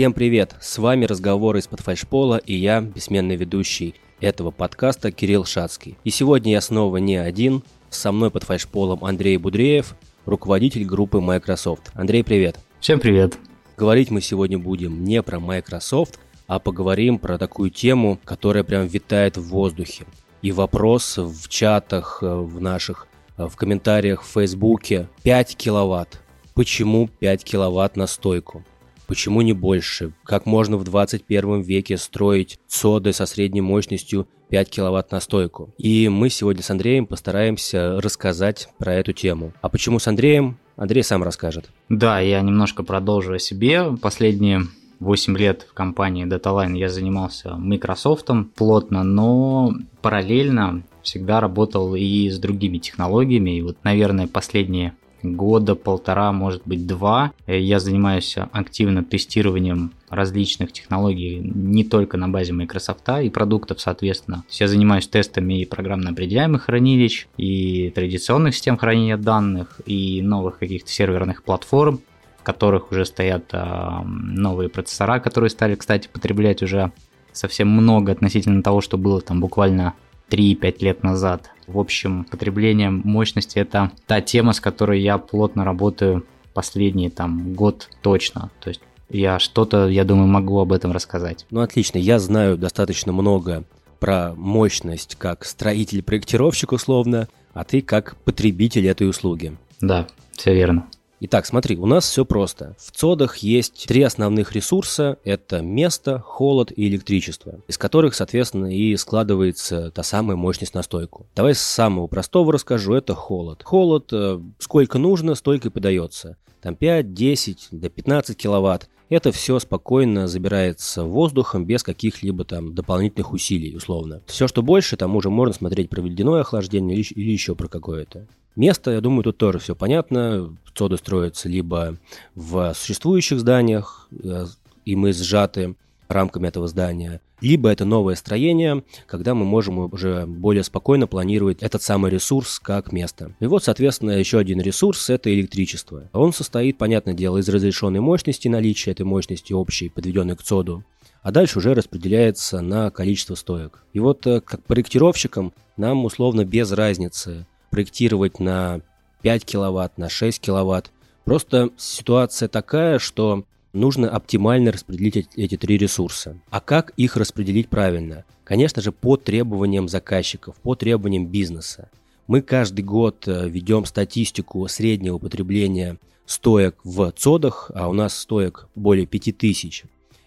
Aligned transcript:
Всем 0.00 0.14
привет! 0.14 0.56
С 0.62 0.78
вами 0.78 1.04
разговоры 1.04 1.58
из-под 1.58 1.80
фальшпола 1.80 2.38
и 2.38 2.54
я, 2.54 2.80
бессменный 2.80 3.36
ведущий 3.36 3.94
этого 4.18 4.50
подкаста 4.50 5.12
Кирилл 5.12 5.44
Шацкий. 5.44 5.98
И 6.04 6.10
сегодня 6.10 6.52
я 6.52 6.62
снова 6.62 6.96
не 6.96 7.16
один, 7.16 7.62
со 7.90 8.10
мной 8.10 8.30
под 8.30 8.44
фальшполом 8.44 9.04
Андрей 9.04 9.36
Будреев, 9.36 9.94
руководитель 10.24 10.86
группы 10.86 11.20
Microsoft. 11.20 11.90
Андрей, 11.92 12.24
привет! 12.24 12.58
Всем 12.80 12.98
привет! 12.98 13.36
Говорить 13.76 14.10
мы 14.10 14.22
сегодня 14.22 14.58
будем 14.58 15.04
не 15.04 15.22
про 15.22 15.38
Microsoft, 15.38 16.18
а 16.46 16.58
поговорим 16.60 17.18
про 17.18 17.36
такую 17.36 17.68
тему, 17.68 18.18
которая 18.24 18.64
прям 18.64 18.86
витает 18.86 19.36
в 19.36 19.48
воздухе. 19.48 20.06
И 20.40 20.50
вопрос 20.50 21.18
в 21.18 21.46
чатах, 21.50 22.20
э, 22.22 22.26
в 22.26 22.58
наших, 22.58 23.06
э, 23.36 23.46
в 23.46 23.54
комментариях 23.54 24.22
в 24.22 24.28
Фейсбуке. 24.28 25.08
5 25.24 25.56
киловатт. 25.56 26.22
Почему 26.54 27.08
5 27.18 27.44
киловатт 27.44 27.96
на 27.96 28.06
стойку? 28.06 28.64
Почему 29.10 29.42
не 29.42 29.52
больше? 29.52 30.12
Как 30.22 30.46
можно 30.46 30.76
в 30.76 30.84
21 30.84 31.62
веке 31.62 31.96
строить 31.96 32.60
соды 32.68 33.12
со 33.12 33.26
средней 33.26 33.60
мощностью 33.60 34.28
5 34.50 34.70
киловатт 34.70 35.10
на 35.10 35.18
стойку? 35.18 35.74
И 35.78 36.08
мы 36.08 36.30
сегодня 36.30 36.62
с 36.62 36.70
Андреем 36.70 37.06
постараемся 37.06 38.00
рассказать 38.00 38.68
про 38.78 38.94
эту 38.94 39.12
тему. 39.12 39.52
А 39.62 39.68
почему 39.68 39.98
с 39.98 40.06
Андреем? 40.06 40.58
Андрей 40.76 41.02
сам 41.02 41.24
расскажет. 41.24 41.70
Да, 41.88 42.20
я 42.20 42.40
немножко 42.40 42.84
продолжу 42.84 43.32
о 43.32 43.40
себе. 43.40 43.96
Последние 44.00 44.68
8 45.00 45.36
лет 45.36 45.66
в 45.68 45.74
компании 45.74 46.24
DataLine 46.24 46.78
я 46.78 46.88
занимался 46.88 47.56
Microsoft 47.56 48.28
плотно, 48.54 49.02
но 49.02 49.72
параллельно 50.02 50.84
всегда 51.02 51.40
работал 51.40 51.96
и 51.96 52.30
с 52.30 52.38
другими 52.38 52.78
технологиями. 52.78 53.58
И 53.58 53.62
вот, 53.62 53.78
наверное, 53.82 54.28
последние 54.28 54.94
года 55.22 55.74
полтора, 55.74 56.32
может 56.32 56.62
быть 56.64 56.86
два. 56.86 57.32
Я 57.46 57.80
занимаюсь 57.80 58.36
активно 58.52 59.04
тестированием 59.04 59.92
различных 60.08 60.72
технологий 60.72 61.38
не 61.38 61.84
только 61.84 62.16
на 62.16 62.28
базе 62.28 62.52
Microsoft 62.52 63.08
и 63.22 63.30
продуктов, 63.30 63.80
соответственно. 63.80 64.44
Я 64.50 64.68
занимаюсь 64.68 65.06
тестами 65.06 65.60
и 65.60 65.64
программно 65.64 66.10
определяемых 66.10 66.64
хранилищ, 66.64 67.28
и 67.36 67.90
традиционных 67.90 68.54
систем 68.54 68.76
хранения 68.76 69.16
данных, 69.16 69.80
и 69.86 70.20
новых 70.22 70.58
каких-то 70.58 70.90
серверных 70.90 71.42
платформ, 71.42 72.00
в 72.38 72.42
которых 72.42 72.90
уже 72.90 73.04
стоят 73.04 73.50
э, 73.52 74.02
новые 74.04 74.68
процессора, 74.68 75.20
которые 75.20 75.50
стали, 75.50 75.74
кстати, 75.74 76.08
потреблять 76.12 76.62
уже 76.62 76.92
совсем 77.32 77.68
много 77.68 78.12
относительно 78.12 78.62
того, 78.62 78.80
что 78.80 78.98
было 78.98 79.20
там 79.20 79.40
буквально 79.40 79.94
3-5 80.30 80.76
лет 80.80 81.02
назад. 81.02 81.50
В 81.66 81.78
общем, 81.78 82.24
потребление 82.24 82.90
мощности 82.90 83.58
это 83.58 83.90
та 84.06 84.20
тема, 84.20 84.52
с 84.52 84.60
которой 84.60 85.00
я 85.00 85.18
плотно 85.18 85.64
работаю 85.64 86.24
последний 86.54 87.10
там 87.10 87.54
год 87.54 87.88
точно. 88.02 88.50
То 88.60 88.68
есть 88.70 88.80
я 89.08 89.38
что-то, 89.38 89.88
я 89.88 90.04
думаю, 90.04 90.28
могу 90.28 90.60
об 90.60 90.72
этом 90.72 90.92
рассказать. 90.92 91.46
Ну 91.50 91.60
отлично, 91.60 91.98
я 91.98 92.18
знаю 92.18 92.56
достаточно 92.56 93.12
много 93.12 93.64
про 93.98 94.34
мощность 94.34 95.16
как 95.16 95.44
строитель-проектировщик 95.44 96.72
условно, 96.72 97.28
а 97.52 97.64
ты 97.64 97.82
как 97.82 98.16
потребитель 98.24 98.86
этой 98.86 99.08
услуги. 99.08 99.56
Да, 99.80 100.06
все 100.32 100.54
верно. 100.54 100.86
Итак, 101.22 101.44
смотри, 101.44 101.76
у 101.76 101.84
нас 101.84 102.08
все 102.08 102.24
просто. 102.24 102.74
В 102.78 102.92
ЦОДах 102.92 103.36
есть 103.38 103.84
три 103.86 104.02
основных 104.02 104.52
ресурса. 104.52 105.18
Это 105.22 105.60
место, 105.60 106.18
холод 106.20 106.72
и 106.74 106.88
электричество, 106.88 107.60
из 107.68 107.76
которых, 107.76 108.14
соответственно, 108.14 108.74
и 108.74 108.96
складывается 108.96 109.90
та 109.90 110.02
самая 110.02 110.38
мощность 110.38 110.74
на 110.74 110.82
стойку. 110.82 111.26
Давай 111.36 111.54
с 111.54 111.60
самого 111.60 112.06
простого 112.06 112.54
расскажу. 112.54 112.94
Это 112.94 113.14
холод. 113.14 113.62
Холод, 113.64 114.08
э, 114.12 114.40
сколько 114.58 114.96
нужно, 114.96 115.34
столько 115.34 115.68
и 115.68 115.70
подается. 115.70 116.38
Там 116.62 116.74
5, 116.74 117.12
10, 117.12 117.68
до 117.70 117.90
15 117.90 118.34
киловатт 118.34 118.88
это 119.10 119.32
все 119.32 119.58
спокойно 119.58 120.28
забирается 120.28 121.02
воздухом 121.02 121.66
без 121.66 121.82
каких-либо 121.82 122.44
там 122.44 122.76
дополнительных 122.76 123.32
усилий, 123.32 123.76
условно. 123.76 124.22
Все, 124.26 124.46
что 124.46 124.62
больше, 124.62 124.96
там 124.96 125.16
уже 125.16 125.30
можно 125.30 125.52
смотреть 125.52 125.90
про 125.90 126.00
водяное 126.00 126.42
охлаждение 126.42 127.00
или 127.00 127.30
еще 127.32 127.56
про 127.56 127.66
какое-то. 127.66 128.28
Место, 128.56 128.90
я 128.90 129.00
думаю, 129.00 129.22
тут 129.24 129.38
тоже 129.38 129.58
все 129.58 129.74
понятно. 129.74 130.56
Соды 130.74 130.96
строятся 130.96 131.48
либо 131.48 131.98
в 132.34 132.72
существующих 132.74 133.40
зданиях, 133.40 134.08
э, 134.24 134.46
и 134.86 134.96
мы 134.96 135.12
сжаты 135.12 135.74
рамками 136.08 136.48
этого 136.48 136.68
здания, 136.68 137.20
либо 137.40 137.68
это 137.68 137.84
новое 137.84 138.14
строение, 138.14 138.82
когда 139.06 139.34
мы 139.34 139.44
можем 139.44 139.78
уже 139.78 140.24
более 140.26 140.64
спокойно 140.64 141.06
планировать 141.06 141.62
этот 141.62 141.82
самый 141.82 142.10
ресурс 142.10 142.58
как 142.58 142.92
место. 142.92 143.32
И 143.40 143.46
вот, 143.46 143.64
соответственно, 143.64 144.12
еще 144.12 144.38
один 144.38 144.60
ресурс– 144.60 145.08
это 145.10 145.32
электричество. 145.32 146.08
Он 146.12 146.32
состоит, 146.32 146.78
понятное 146.78 147.14
дело, 147.14 147.38
из 147.38 147.48
разрешенной 147.48 148.00
мощности, 148.00 148.48
наличия 148.48 148.92
этой 148.92 149.04
мощности 149.04 149.52
общей, 149.52 149.90
подведенной 149.90 150.36
к 150.36 150.42
ЦОДу, 150.42 150.82
а 151.22 151.30
дальше 151.30 151.58
уже 151.58 151.74
распределяется 151.74 152.62
на 152.62 152.90
количество 152.90 153.34
стоек. 153.34 153.82
И 153.92 154.00
вот 154.00 154.26
э, 154.26 154.40
как 154.40 154.64
проектировщикам 154.64 155.52
нам 155.76 156.06
условно 156.06 156.44
без 156.44 156.72
разницы 156.72 157.46
проектировать 157.70 158.40
на 158.40 158.80
5 159.22 159.44
киловатт, 159.44 159.98
на 159.98 160.08
6 160.08 160.40
киловатт. 160.40 160.90
Просто 161.24 161.70
ситуация 161.76 162.48
такая, 162.48 162.98
что 162.98 163.44
нужно 163.72 164.10
оптимально 164.10 164.72
распределить 164.72 165.28
эти 165.36 165.56
три 165.56 165.78
ресурса. 165.78 166.38
А 166.50 166.60
как 166.60 166.90
их 166.96 167.16
распределить 167.16 167.68
правильно? 167.68 168.24
Конечно 168.44 168.82
же, 168.82 168.92
по 168.92 169.16
требованиям 169.16 169.88
заказчиков, 169.88 170.56
по 170.56 170.74
требованиям 170.74 171.26
бизнеса. 171.26 171.88
Мы 172.26 172.42
каждый 172.42 172.82
год 172.82 173.26
э, 173.26 173.48
ведем 173.48 173.84
статистику 173.84 174.66
среднего 174.68 175.18
потребления 175.18 175.98
стоек 176.26 176.76
в 176.84 177.12
ЦОДах, 177.12 177.70
а 177.74 177.88
у 177.88 177.92
нас 177.92 178.16
стоек 178.16 178.68
более 178.74 179.06
5000. 179.06 179.84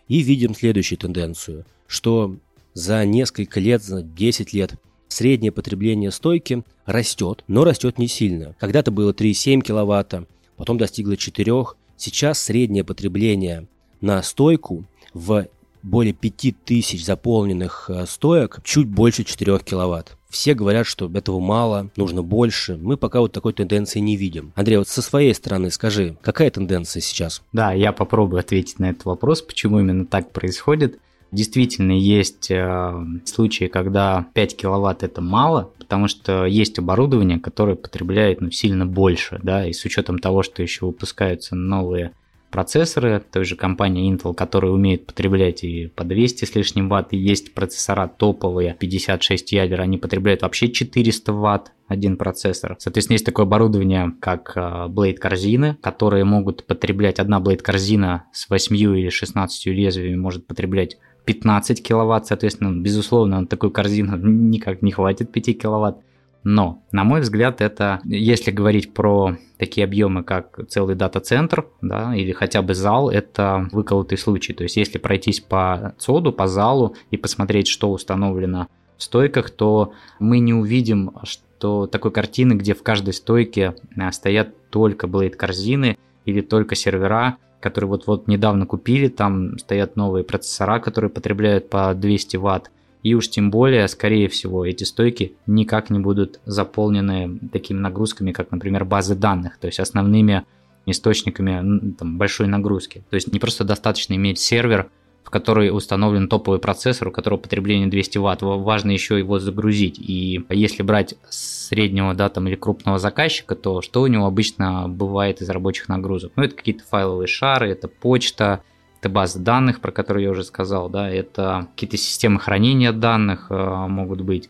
И 0.10 0.22
видим 0.22 0.54
следующую 0.54 1.00
тенденцию, 1.00 1.66
что 1.88 2.36
за 2.74 3.06
несколько 3.06 3.60
лет, 3.60 3.84
за 3.84 4.02
10 4.02 4.54
лет 4.54 4.74
среднее 5.14 5.52
потребление 5.52 6.12
стойки 6.12 6.64
растет, 6.86 7.44
но 7.48 7.64
растет 7.64 7.98
не 7.98 8.08
сильно. 8.08 8.56
Когда-то 8.60 8.92
было 8.92 9.14
3,7 9.14 9.62
киловатта, 9.62 10.26
потом 10.58 10.78
достигло 10.78 11.16
4, 11.18 11.54
Сейчас 11.96 12.42
среднее 12.42 12.84
потребление 12.84 13.68
на 14.02 14.22
стойку 14.24 14.84
в 15.14 15.48
более 15.84 16.14
5000 16.14 17.04
заполненных 17.04 17.90
э, 17.90 18.06
стоек 18.08 18.60
чуть 18.64 18.88
больше 18.88 19.24
4 19.24 19.60
киловатт. 19.60 20.18
Все 20.30 20.56
говорят, 20.56 20.88
что 20.88 21.12
этого 21.14 21.40
мало, 21.40 21.92
нужно 21.96 22.24
больше. 22.24 22.78
Мы 22.78 22.98
пока 22.98 23.20
вот 23.20 23.34
такой 23.34 23.54
тенденции 23.54 24.00
не 24.00 24.16
видим. 24.16 24.52
Андрей, 24.56 24.78
вот 24.78 24.88
со 24.88 25.02
своей 25.02 25.34
стороны 25.36 25.70
скажи, 25.70 26.18
какая 26.22 26.50
тенденция 26.50 27.02
сейчас? 27.02 27.44
Да, 27.52 27.72
я 27.74 27.92
попробую 27.92 28.40
ответить 28.40 28.80
на 28.80 28.90
этот 28.90 29.06
вопрос, 29.06 29.42
почему 29.42 29.80
именно 29.80 30.06
так 30.06 30.32
происходит. 30.32 31.00
Действительно, 31.34 31.94
есть 31.94 32.52
э, 32.52 32.94
случаи, 33.26 33.66
когда 33.66 34.28
5 34.36 34.56
киловатт 34.56 35.02
это 35.02 35.20
мало, 35.20 35.72
потому 35.80 36.08
что 36.08 36.46
есть 36.46 36.78
оборудование, 36.78 37.40
которое 37.40 37.76
потребляет 37.76 38.40
ну, 38.40 38.52
сильно 38.52 38.86
больше, 38.86 39.40
да, 39.42 39.66
и 39.66 39.74
с 39.74 39.84
учетом 39.84 40.20
того, 40.20 40.44
что 40.44 40.62
еще 40.62 40.86
выпускаются 40.86 41.56
новые 41.56 42.12
процессоры 42.52 43.20
той 43.32 43.46
же 43.46 43.56
компании 43.56 44.14
Intel, 44.14 44.36
которые 44.36 44.72
умеют 44.72 45.08
потреблять 45.08 45.64
и 45.64 45.88
по 45.88 46.04
200 46.04 46.46
с 46.46 46.54
лишним 46.54 46.88
ватт, 46.88 47.12
и 47.14 47.18
есть 47.18 47.56
процессора 47.56 48.08
топовые, 48.08 48.78
56 48.80 49.54
ядер, 49.54 49.82
они 49.82 49.98
потребляют 49.98 50.44
вообще 50.44 50.70
400 50.70 51.34
ватт 51.34 51.72
один 51.88 52.16
процессор. 52.16 52.76
Соответственно, 52.78 53.16
есть 53.16 53.26
такое 53.26 53.48
оборудование, 53.48 54.14
как 54.20 54.54
Blade 54.56 55.16
корзины, 55.16 55.78
которые 55.82 56.26
могут 56.26 56.64
потреблять, 56.68 57.18
одна 57.18 57.40
Blade 57.40 57.64
корзина 57.64 58.26
с 58.32 58.48
8 58.48 58.76
или 58.76 59.10
16 59.10 59.66
лезвиями 59.66 60.16
может 60.16 60.46
потреблять 60.46 60.98
15 61.26 61.82
киловатт, 61.82 62.28
соответственно, 62.28 62.82
безусловно, 62.82 63.42
на 63.42 63.48
такую 63.48 63.72
корзину 63.72 64.18
никак 64.18 64.82
не 64.82 64.92
хватит 64.92 65.32
5 65.32 65.60
киловатт. 65.60 65.98
Но, 66.44 66.84
на 66.92 67.06
мой 67.06 67.22
взгляд, 67.22 67.62
это, 67.62 68.02
если 68.04 68.52
говорить 68.52 68.94
про 68.94 69.38
такие 69.58 69.86
объемы, 69.86 70.24
как 70.24 70.60
целый 70.68 70.96
дата-центр, 70.96 71.68
да, 71.82 72.14
или 72.16 72.34
хотя 72.34 72.62
бы 72.62 72.74
зал, 72.74 73.10
это 73.10 73.70
выколотый 73.72 74.18
случай. 74.18 74.54
То 74.54 74.64
есть, 74.64 74.76
если 74.76 74.98
пройтись 74.98 75.40
по 75.40 75.96
ЦОДу, 76.00 76.34
по 76.34 76.48
залу 76.48 76.96
и 77.12 77.18
посмотреть, 77.18 77.68
что 77.68 77.90
установлено 77.92 78.68
в 78.98 79.04
стойках, 79.04 79.52
то 79.52 79.94
мы 80.20 80.40
не 80.40 80.54
увидим, 80.54 81.12
что 81.24 81.88
такой 81.88 82.12
картины, 82.12 82.54
где 82.54 82.74
в 82.74 82.84
каждой 82.84 83.14
стойке 83.14 83.76
а, 83.98 84.12
стоят 84.12 84.70
только 84.70 85.08
блейд-корзины 85.08 85.98
или 86.26 86.42
только 86.42 86.76
сервера, 86.76 87.38
которые 87.64 87.88
вот-вот 87.90 88.28
недавно 88.28 88.66
купили, 88.66 89.08
там 89.08 89.58
стоят 89.58 89.96
новые 89.96 90.26
процессора, 90.26 90.80
которые 90.80 91.10
потребляют 91.10 91.70
по 91.70 91.94
200 91.96 92.36
ватт, 92.36 92.72
и 93.04 93.16
уж 93.16 93.30
тем 93.30 93.52
более, 93.52 93.88
скорее 93.88 94.28
всего, 94.28 94.66
эти 94.66 94.84
стойки 94.84 95.36
никак 95.48 95.90
не 95.90 96.00
будут 96.00 96.42
заполнены 96.46 97.40
такими 97.54 97.80
нагрузками, 97.80 98.34
как, 98.34 98.52
например, 98.52 98.84
базы 98.84 99.16
данных, 99.16 99.58
то 99.60 99.68
есть 99.68 99.80
основными 99.80 100.44
источниками 100.86 101.94
там, 101.94 102.18
большой 102.18 102.48
нагрузки. 102.48 103.06
То 103.10 103.16
есть 103.16 103.32
не 103.32 103.40
просто 103.40 103.64
достаточно 103.64 104.14
иметь 104.16 104.40
сервер, 104.40 104.90
в 105.24 105.30
который 105.30 105.76
установлен 105.76 106.28
топовый 106.28 106.60
процессор, 106.60 107.08
у 107.08 107.12
которого 107.12 107.40
потребление 107.40 107.88
200 107.88 108.18
Вт. 108.18 108.42
Важно 108.42 108.92
еще 108.92 109.18
его 109.18 109.40
загрузить. 109.40 109.98
И 110.00 110.46
если 110.50 110.84
брать 110.84 111.16
среднего 111.30 112.14
да, 112.14 112.30
там, 112.30 112.48
или 112.48 112.56
крупного 112.56 113.00
заказчика, 113.00 113.56
то 113.56 113.82
что 113.82 114.02
у 114.02 114.08
него 114.08 114.26
обычно 114.26 114.88
бывает 114.88 115.42
из 115.42 115.50
рабочих 115.50 115.90
нагрузок? 115.90 116.34
Ну, 116.36 116.44
это 116.44 116.56
какие-то 116.56 116.84
файловые 116.84 117.28
шары, 117.28 117.70
это 117.70 117.88
почта, 117.88 118.62
это 119.00 119.10
базы 119.10 119.40
данных, 119.40 119.82
про 119.82 119.92
которые 119.92 120.26
я 120.26 120.32
уже 120.32 120.44
сказал, 120.44 120.90
да, 120.90 121.10
это 121.10 121.68
какие-то 121.72 121.98
системы 121.98 122.40
хранения 122.40 122.92
данных 122.94 123.48
э, 123.50 123.54
могут 123.88 124.22
быть. 124.22 124.50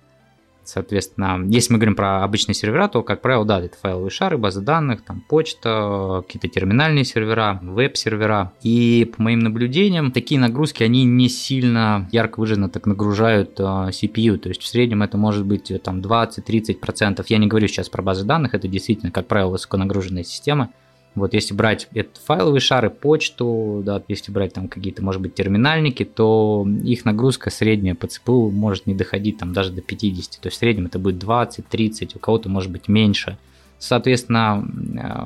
Соответственно, 0.65 1.41
если 1.47 1.73
мы 1.73 1.79
говорим 1.79 1.95
про 1.95 2.23
обычные 2.23 2.55
сервера, 2.55 2.87
то, 2.87 3.03
как 3.03 3.21
правило, 3.21 3.45
да, 3.45 3.61
это 3.61 3.77
файловые 3.77 4.09
шары, 4.09 4.37
базы 4.37 4.61
данных, 4.61 5.03
там 5.03 5.21
почта, 5.21 6.23
какие-то 6.25 6.47
терминальные 6.47 7.03
сервера, 7.03 7.59
веб-сервера. 7.61 8.53
И 8.61 9.11
по 9.15 9.21
моим 9.21 9.39
наблюдениям, 9.39 10.11
такие 10.11 10.39
нагрузки, 10.39 10.83
они 10.83 11.03
не 11.03 11.29
сильно 11.29 12.07
ярко 12.11 12.39
выжженно 12.39 12.69
так 12.69 12.85
нагружают 12.85 13.59
CPU. 13.59 14.37
То 14.37 14.49
есть 14.49 14.61
в 14.61 14.67
среднем 14.67 15.03
это 15.03 15.17
может 15.17 15.45
быть 15.45 15.71
э, 15.71 15.79
там 15.79 15.99
20-30%. 15.99 17.25
Я 17.27 17.37
не 17.37 17.47
говорю 17.47 17.67
сейчас 17.67 17.89
про 17.89 18.01
базы 18.01 18.25
данных, 18.25 18.53
это 18.53 18.67
действительно, 18.67 19.11
как 19.11 19.27
правило, 19.27 19.51
высоконагруженная 19.51 20.23
система. 20.23 20.69
Вот 21.15 21.33
если 21.33 21.53
брать 21.53 21.87
это 21.93 22.19
файловые 22.19 22.59
шары, 22.59 22.89
почту, 22.89 23.83
да, 23.85 24.01
если 24.07 24.31
брать 24.31 24.53
там 24.53 24.67
какие-то, 24.67 25.03
может 25.03 25.21
быть, 25.21 25.35
терминальники, 25.35 26.05
то 26.05 26.67
их 26.83 27.05
нагрузка 27.05 27.49
средняя 27.49 27.93
по 27.93 28.07
ЦПУ 28.07 28.49
может 28.49 28.87
не 28.87 28.95
доходить 28.95 29.37
там 29.37 29.53
даже 29.53 29.71
до 29.71 29.81
50. 29.81 30.41
То 30.41 30.47
есть 30.47 30.57
в 30.57 30.59
среднем 30.59 30.87
это 30.87 30.97
будет 30.97 31.23
20-30, 31.23 32.11
у 32.15 32.19
кого-то 32.19 32.49
может 32.49 32.71
быть 32.71 32.87
меньше. 32.87 33.37
Соответственно, 33.83 34.65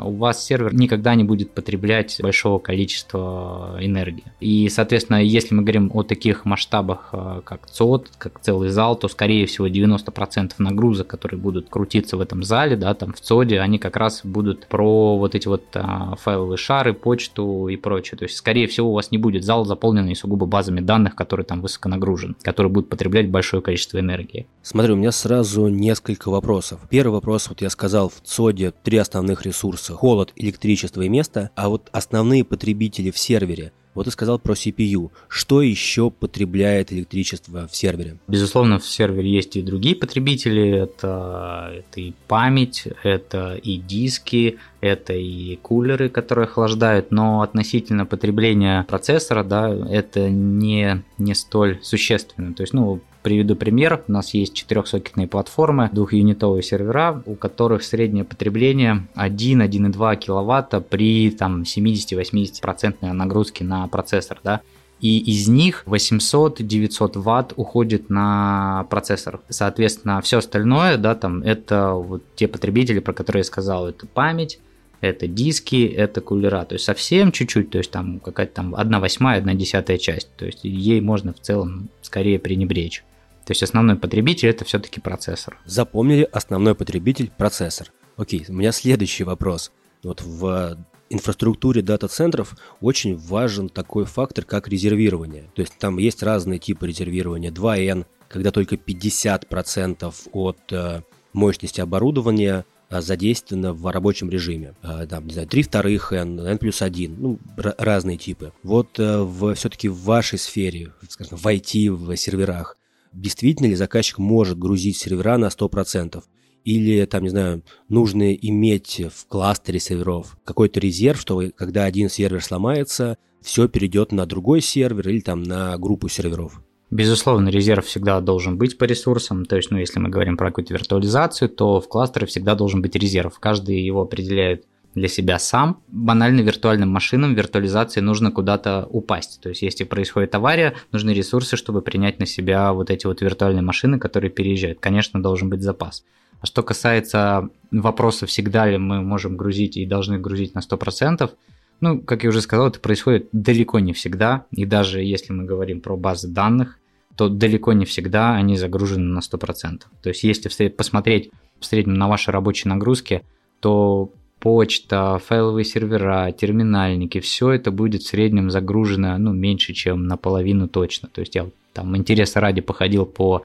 у 0.04 0.16
вас 0.16 0.44
сервер 0.44 0.74
никогда 0.74 1.14
не 1.14 1.24
будет 1.24 1.52
потреблять 1.52 2.20
большого 2.24 2.58
количества 2.58 3.78
энергии. 3.80 4.24
И, 4.40 4.68
соответственно, 4.70 5.24
если 5.24 5.54
мы 5.54 5.62
говорим 5.62 5.92
о 5.94 6.02
таких 6.02 6.44
масштабах, 6.44 7.10
э, 7.12 7.42
как 7.46 7.68
ЦОД, 7.68 8.10
как 8.18 8.40
целый 8.40 8.70
зал, 8.70 8.96
то, 8.96 9.08
скорее 9.10 9.46
всего, 9.46 9.68
90% 9.68 10.54
нагрузок, 10.58 11.06
которые 11.06 11.40
будут 11.40 11.70
крутиться 11.70 12.18
в 12.18 12.22
этом 12.22 12.42
зале, 12.42 12.76
да, 12.76 12.96
там 12.96 13.14
в 13.14 13.22
ЦОДе, 13.22 13.60
они 13.60 13.78
как 13.78 13.96
раз 13.96 14.22
будут 14.24 14.66
про 14.66 15.20
вот 15.20 15.36
эти 15.36 15.48
вот 15.48 15.66
а, 15.76 16.16
файловые 16.16 16.58
шары, 16.58 16.94
почту 16.94 17.68
и 17.68 17.76
прочее. 17.76 18.18
То 18.18 18.26
есть, 18.26 18.38
скорее 18.38 18.66
всего, 18.66 18.90
у 18.90 18.94
вас 18.94 19.12
не 19.12 19.20
будет 19.20 19.44
зал, 19.44 19.66
заполненный 19.66 20.16
сугубо 20.16 20.48
базами 20.48 20.80
данных, 20.80 21.16
который 21.16 21.46
там 21.46 21.62
высоко 21.62 21.90
нагружен, 21.90 22.36
который 22.42 22.72
будет 22.72 22.90
потреблять 22.90 23.30
большое 23.30 23.62
количество 23.62 24.00
энергии. 24.00 24.48
Смотри, 24.64 24.94
у 24.94 24.96
меня 24.96 25.12
сразу 25.12 25.68
несколько 25.68 26.32
вопросов. 26.32 26.80
Первый 26.90 27.14
вопрос, 27.14 27.50
вот 27.50 27.62
я 27.62 27.70
сказал, 27.70 28.10
в 28.10 28.22
ЦОДе 28.24 28.47
исходе 28.48 28.72
три 28.84 28.98
основных 28.98 29.46
ресурса– 29.46 29.94
холод, 29.96 30.32
электричество 30.36 31.02
и 31.02 31.10
место, 31.10 31.52
а 31.56 31.70
вот 31.70 31.90
основные 31.92 32.44
потребители 32.44 33.12
в 33.12 33.18
сервере– 33.18 33.72
вот 33.98 34.04
ты 34.04 34.12
сказал 34.12 34.38
про 34.38 34.54
CPU. 34.54 35.10
Что 35.28 35.64
еще 35.64 36.12
потребляет 36.12 36.94
электричество 36.94 37.68
в 37.68 37.76
сервере? 37.76 38.18
Безусловно, 38.28 38.78
в 38.78 38.86
сервере 38.86 39.28
есть 39.28 39.56
и 39.56 39.64
другие 39.64 39.96
потребители. 39.96 40.70
Это, 40.70 41.74
это 41.80 42.00
и 42.00 42.14
память, 42.28 42.88
это 43.02 43.56
и 43.56 43.78
диски, 43.78 44.60
это 44.88 45.14
и 45.14 45.56
кулеры, 45.58 46.10
которые 46.10 46.46
охлаждают, 46.46 47.12
но 47.12 47.42
относительно 47.42 48.06
потребления 48.06 48.84
процессора, 48.88 49.44
да, 49.44 49.70
это 49.70 50.30
не, 50.30 51.04
не 51.18 51.34
столь 51.34 51.80
существенно. 51.82 52.54
То 52.54 52.62
есть, 52.62 52.74
ну, 52.74 53.02
Приведу 53.28 53.58
пример. 53.58 54.06
У 54.08 54.12
нас 54.14 54.34
есть 54.34 54.54
четырехсокетные 54.54 55.28
платформы, 55.28 55.90
двухюнитовые 55.92 56.64
сервера, 56.64 57.22
у 57.26 57.36
которых 57.36 57.84
среднее 57.84 58.24
потребление 58.24 59.06
1-1,2 59.16 60.16
киловатта 60.16 60.80
при 60.80 61.32
там 61.32 61.64
70-80% 61.64 63.12
нагрузке 63.12 63.66
на 63.66 63.86
процессор. 63.90 64.40
Да? 64.46 64.62
и 65.02 65.20
из 65.20 65.48
них 65.50 65.84
800-900 65.86 67.20
ватт 67.20 67.54
уходит 67.56 68.10
на 68.10 68.88
процессор. 68.90 69.42
Соответственно, 69.50 70.22
все 70.22 70.38
остальное, 70.38 70.98
да, 70.98 71.14
там, 71.14 71.44
это 71.44 71.92
вот 71.94 72.24
те 72.36 72.48
потребители, 72.48 73.00
про 73.00 73.14
которые 73.14 73.42
я 73.42 73.44
сказал, 73.44 73.88
это 73.90 74.08
память, 74.08 74.60
это 75.02 75.28
диски, 75.28 75.86
это 75.86 76.22
кулера, 76.22 76.66
то 76.66 76.74
есть 76.74 76.86
совсем 76.86 77.32
чуть-чуть, 77.32 77.70
то 77.70 77.78
есть 77.78 77.92
там 77.92 78.20
какая-то 78.20 78.54
там 78.54 78.76
1 78.76 79.00
восьмая, 79.00 79.38
1 79.40 79.58
десятая 79.58 79.98
часть, 79.98 80.30
то 80.36 80.46
есть 80.46 80.64
ей 80.64 81.02
можно 81.02 81.34
в 81.34 81.40
целом 81.40 81.90
скорее 82.02 82.40
пренебречь. 82.40 83.04
То 83.46 83.52
есть 83.52 83.64
основной 83.64 83.96
потребитель 83.96 84.50
это 84.50 84.66
все-таки 84.66 85.00
процессор. 85.00 85.58
Запомнили 85.66 86.28
основной 86.32 86.76
потребитель 86.76 87.32
процессор. 87.38 87.92
Окей, 88.18 88.44
у 88.50 88.54
меня 88.54 88.74
следующий 88.74 89.24
вопрос. 89.24 89.72
Вот 90.04 90.22
в 90.22 90.78
инфраструктуре 91.10 91.82
дата-центров 91.82 92.56
очень 92.82 93.16
важен 93.16 93.70
такой 93.70 94.06
фактор, 94.06 94.44
как 94.44 94.68
резервирование. 94.68 95.50
То 95.56 95.62
есть 95.62 95.78
там 95.78 95.98
есть 95.98 96.24
разные 96.24 96.60
типы 96.60 96.88
резервирования. 96.88 97.52
2N, 97.52 98.06
когда 98.28 98.52
только 98.52 98.76
50% 98.76 100.14
от 100.34 100.58
э, 100.74 101.02
мощности 101.34 101.80
оборудования 101.80 102.66
задействовано 102.90 103.74
в 103.74 103.92
рабочем 103.92 104.30
режиме. 104.30 104.76
Э, 104.84 105.06
там, 105.10 105.28
не 105.28 105.34
знаю, 105.34 105.48
3 105.48 105.64
вторых 105.64 106.14
N, 106.14 106.40
N 106.40 106.58
плюс 106.58 106.82
1, 106.82 107.16
ну, 107.20 107.40
разные 107.58 108.18
типы. 108.18 108.54
Вот 108.64 108.98
в, 108.98 109.54
все-таки 109.56 109.90
в 109.90 110.00
вашей 110.04 110.40
сфере, 110.40 110.94
скажем, 111.10 111.38
в 111.38 111.46
IT, 111.46 111.90
в 111.92 112.16
серверах, 112.16 112.78
действительно 113.14 113.68
ли 113.68 113.76
заказчик 113.76 114.18
может 114.20 114.58
грузить 114.58 114.98
сервера 114.98 115.38
на 115.38 115.48
100%, 115.48 116.24
или, 116.64 117.06
там, 117.06 117.24
не 117.24 117.30
знаю, 117.30 117.64
нужно 117.88 118.34
иметь 118.34 119.02
в 119.14 119.26
кластере 119.28 119.80
серверов 119.80 120.38
какой-то 120.44 120.80
резерв, 120.82 121.22
что 121.22 121.42
когда 121.56 121.86
один 121.86 122.10
сервер 122.10 122.44
сломается, 122.44 123.18
все 123.42 123.70
перейдет 123.70 124.12
на 124.12 124.26
другой 124.26 124.62
сервер 124.62 125.08
или 125.08 125.22
там 125.22 125.44
на 125.44 125.78
группу 125.78 126.10
серверов. 126.10 126.62
Безусловно, 126.90 127.50
резерв 127.50 127.86
всегда 127.86 128.22
должен 128.22 128.58
быть 128.58 128.78
по 128.78 128.86
ресурсам. 128.86 129.46
То 129.46 129.58
есть, 129.58 129.72
ну, 129.72 129.78
если 129.78 130.00
мы 130.00 130.10
говорим 130.10 130.38
про 130.38 130.48
какую-то 130.48 130.74
виртуализацию, 130.74 131.50
то 131.50 131.82
в 131.82 131.88
кластере 131.90 132.26
всегда 132.28 132.56
должен 132.56 132.82
быть 132.82 132.96
резерв. 132.96 133.40
Каждый 133.40 133.82
его 133.82 134.02
определяет 134.02 134.64
для 134.96 135.10
себя 135.10 135.38
сам. 135.38 135.82
Банально 135.90 136.42
виртуальным 136.42 136.90
машинам 136.90 137.36
виртуализации 137.36 138.00
нужно 138.00 138.32
куда-то 138.32 138.88
упасть. 138.90 139.42
То 139.42 139.50
есть, 139.50 139.62
если 139.62 139.84
происходит 139.84 140.34
авария, 140.34 140.76
нужны 140.92 141.12
ресурсы, 141.12 141.58
чтобы 141.58 141.82
принять 141.82 142.20
на 142.20 142.26
себя 142.26 142.72
вот 142.72 142.90
эти 142.90 143.06
вот 143.06 143.22
виртуальные 143.22 143.62
машины, 143.62 144.00
которые 144.00 144.32
переезжают. 144.32 144.80
Конечно, 144.80 145.22
должен 145.22 145.50
быть 145.50 145.62
запас. 145.62 146.06
А 146.40 146.46
что 146.46 146.64
касается 146.64 147.50
вопроса, 147.72 148.26
всегда 148.28 148.66
ли 148.68 148.78
мы 148.78 149.02
можем 149.02 149.38
грузить 149.38 149.76
и 149.76 149.86
должны 149.86 150.20
грузить 150.20 150.56
на 150.56 150.60
100%, 150.60 151.32
ну, 151.80 152.02
как 152.02 152.24
я 152.24 152.30
уже 152.30 152.42
сказал, 152.42 152.68
это 152.68 152.80
происходит 152.80 153.30
далеко 153.32 153.80
не 153.80 153.94
всегда. 153.94 154.46
И 154.52 154.66
даже 154.66 155.02
если 155.02 155.34
мы 155.34 155.46
говорим 155.46 155.82
про 155.82 155.96
базы 155.96 156.28
данных, 156.28 156.80
то 157.16 157.30
далеко 157.30 157.74
не 157.74 157.86
всегда 157.86 158.36
они 158.36 158.58
загружены 158.58 159.06
на 159.06 159.20
100%. 159.20 159.82
То 160.02 160.10
есть, 160.10 160.24
если 160.24 160.68
посмотреть 160.70 161.32
в 161.60 161.66
среднем 161.66 161.96
на 161.96 162.08
ваши 162.08 162.32
рабочие 162.32 162.70
нагрузки, 162.70 163.24
то 163.60 164.12
почта, 164.40 165.20
файловые 165.26 165.66
сервера, 165.66 166.32
терминальники, 166.32 167.20
все 167.20 167.52
это 167.52 167.72
будет 167.72 168.04
в 168.04 168.08
среднем 168.08 168.52
загружено 168.52 169.18
ну, 169.18 169.34
меньше, 169.34 169.74
чем 169.74 170.06
наполовину 170.06 170.68
точно. 170.68 171.10
То 171.10 171.22
есть 171.22 171.36
я 171.36 171.50
там 171.74 171.96
интереса 171.98 172.40
ради 172.40 172.62
походил 172.62 173.06
по 173.06 173.44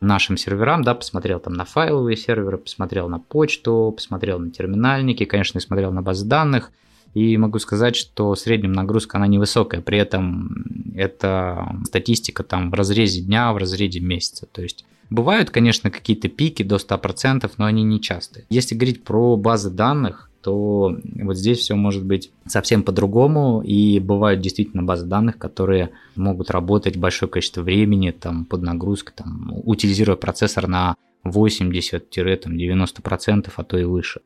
нашим 0.00 0.36
серверам, 0.36 0.82
да, 0.82 0.94
посмотрел 0.94 1.38
там 1.38 1.54
на 1.54 1.64
файловые 1.64 2.16
серверы, 2.16 2.58
посмотрел 2.58 3.08
на 3.08 3.20
почту, 3.20 3.92
посмотрел 3.96 4.40
на 4.40 4.50
терминальники, 4.50 5.24
конечно, 5.24 5.58
и 5.58 5.62
смотрел 5.62 5.92
на 5.92 6.02
базы 6.02 6.26
данных. 6.26 6.72
И 7.14 7.36
могу 7.36 7.58
сказать, 7.58 7.96
что 7.96 8.34
в 8.34 8.38
среднем 8.38 8.72
нагрузка 8.72 9.18
она 9.18 9.26
невысокая, 9.26 9.80
при 9.80 9.98
этом 9.98 10.64
это 10.94 11.76
статистика 11.84 12.42
там 12.42 12.70
в 12.70 12.74
разрезе 12.74 13.20
дня, 13.20 13.52
в 13.52 13.58
разрезе 13.58 14.00
месяца. 14.00 14.46
То 14.46 14.62
есть 14.62 14.84
бывают, 15.10 15.50
конечно, 15.50 15.90
какие-то 15.90 16.28
пики 16.28 16.62
до 16.62 16.76
100%, 16.76 17.50
но 17.58 17.66
они 17.66 17.82
не 17.82 18.00
частые. 18.00 18.46
Если 18.48 18.74
говорить 18.74 19.04
про 19.04 19.36
базы 19.36 19.70
данных, 19.70 20.30
то 20.42 20.96
вот 21.20 21.36
здесь 21.36 21.58
все 21.58 21.76
может 21.76 22.04
быть 22.04 22.32
совсем 22.46 22.82
по-другому, 22.82 23.62
и 23.62 24.00
бывают 24.00 24.40
действительно 24.40 24.82
базы 24.82 25.06
данных, 25.06 25.38
которые 25.38 25.90
могут 26.16 26.50
работать 26.50 26.96
большое 26.96 27.30
количество 27.30 27.62
времени, 27.62 28.10
там, 28.10 28.44
под 28.44 28.62
нагрузкой, 28.62 29.14
там, 29.16 29.52
утилизируя 29.64 30.16
процессор 30.16 30.66
на 30.66 30.96
80-90%, 31.24 33.52
а 33.54 33.64
то 33.64 33.78
и 33.78 33.84
выше. 33.84 34.20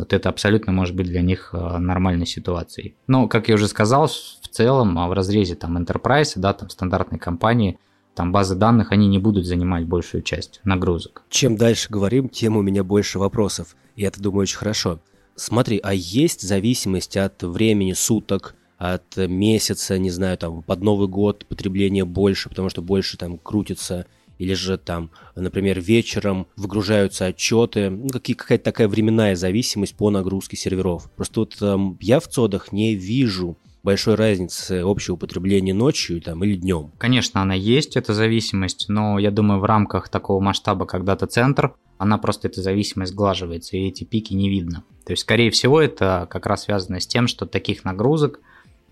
Вот 0.00 0.12
это 0.12 0.28
абсолютно 0.28 0.72
может 0.72 0.96
быть 0.96 1.06
для 1.06 1.20
них 1.20 1.50
э, 1.52 1.78
нормальной 1.78 2.26
ситуацией. 2.26 2.94
Но, 3.06 3.28
как 3.28 3.48
я 3.48 3.54
уже 3.54 3.68
сказал, 3.68 4.06
в 4.06 4.48
целом 4.48 4.98
а 4.98 5.08
в 5.08 5.12
разрезе 5.12 5.54
там 5.54 5.76
enterprise, 5.76 6.32
да, 6.36 6.52
там 6.54 6.70
стандартной 6.70 7.18
компании, 7.18 7.78
там 8.14 8.32
базы 8.32 8.54
данных, 8.56 8.92
они 8.92 9.08
не 9.08 9.18
будут 9.18 9.46
занимать 9.46 9.84
большую 9.86 10.22
часть 10.22 10.60
нагрузок. 10.64 11.22
Чем 11.28 11.56
дальше 11.56 11.88
говорим, 11.90 12.28
тем 12.28 12.56
у 12.56 12.62
меня 12.62 12.82
больше 12.82 13.18
вопросов. 13.18 13.76
И 13.94 14.02
это, 14.02 14.22
думаю, 14.22 14.42
очень 14.42 14.56
хорошо. 14.56 15.00
Смотри, 15.36 15.80
а 15.82 15.92
есть 15.94 16.42
зависимость 16.42 17.16
от 17.16 17.42
времени 17.42 17.92
суток, 17.92 18.54
от 18.78 19.16
месяца, 19.18 19.98
не 19.98 20.10
знаю, 20.10 20.38
там, 20.38 20.62
под 20.62 20.80
Новый 20.80 21.08
год 21.08 21.44
потребление 21.46 22.06
больше, 22.06 22.48
потому 22.48 22.70
что 22.70 22.80
больше 22.80 23.18
там 23.18 23.36
крутится, 23.36 24.06
или 24.40 24.54
же 24.54 24.78
там, 24.78 25.10
например, 25.36 25.80
вечером 25.80 26.46
выгружаются 26.56 27.26
отчеты, 27.26 27.90
ну, 27.90 28.08
какие, 28.08 28.34
какая-то 28.34 28.64
такая 28.64 28.88
временная 28.88 29.36
зависимость 29.36 29.94
по 29.94 30.08
нагрузке 30.08 30.56
серверов. 30.56 31.10
Просто 31.14 31.40
вот 31.40 31.56
там, 31.58 31.98
я 32.00 32.20
в 32.20 32.26
ЦОДах 32.26 32.72
не 32.72 32.94
вижу 32.94 33.58
большой 33.82 34.14
разницы 34.14 34.80
общего 34.82 35.16
потребления 35.16 35.74
ночью 35.74 36.22
там, 36.22 36.42
или 36.42 36.56
днем. 36.56 36.90
Конечно, 36.96 37.42
она 37.42 37.52
есть, 37.52 37.96
эта 37.96 38.14
зависимость, 38.14 38.86
но 38.88 39.18
я 39.18 39.30
думаю, 39.30 39.60
в 39.60 39.64
рамках 39.64 40.08
такого 40.08 40.40
масштаба, 40.40 40.86
как 40.86 41.04
дата-центр, 41.04 41.74
она 41.98 42.16
просто, 42.16 42.48
эта 42.48 42.62
зависимость 42.62 43.12
сглаживается, 43.12 43.76
и 43.76 43.88
эти 43.88 44.04
пики 44.04 44.32
не 44.32 44.48
видно. 44.48 44.84
То 45.04 45.12
есть, 45.12 45.22
скорее 45.22 45.50
всего, 45.50 45.82
это 45.82 46.26
как 46.30 46.46
раз 46.46 46.62
связано 46.62 46.98
с 46.98 47.06
тем, 47.06 47.26
что 47.28 47.44
таких 47.44 47.84
нагрузок 47.84 48.40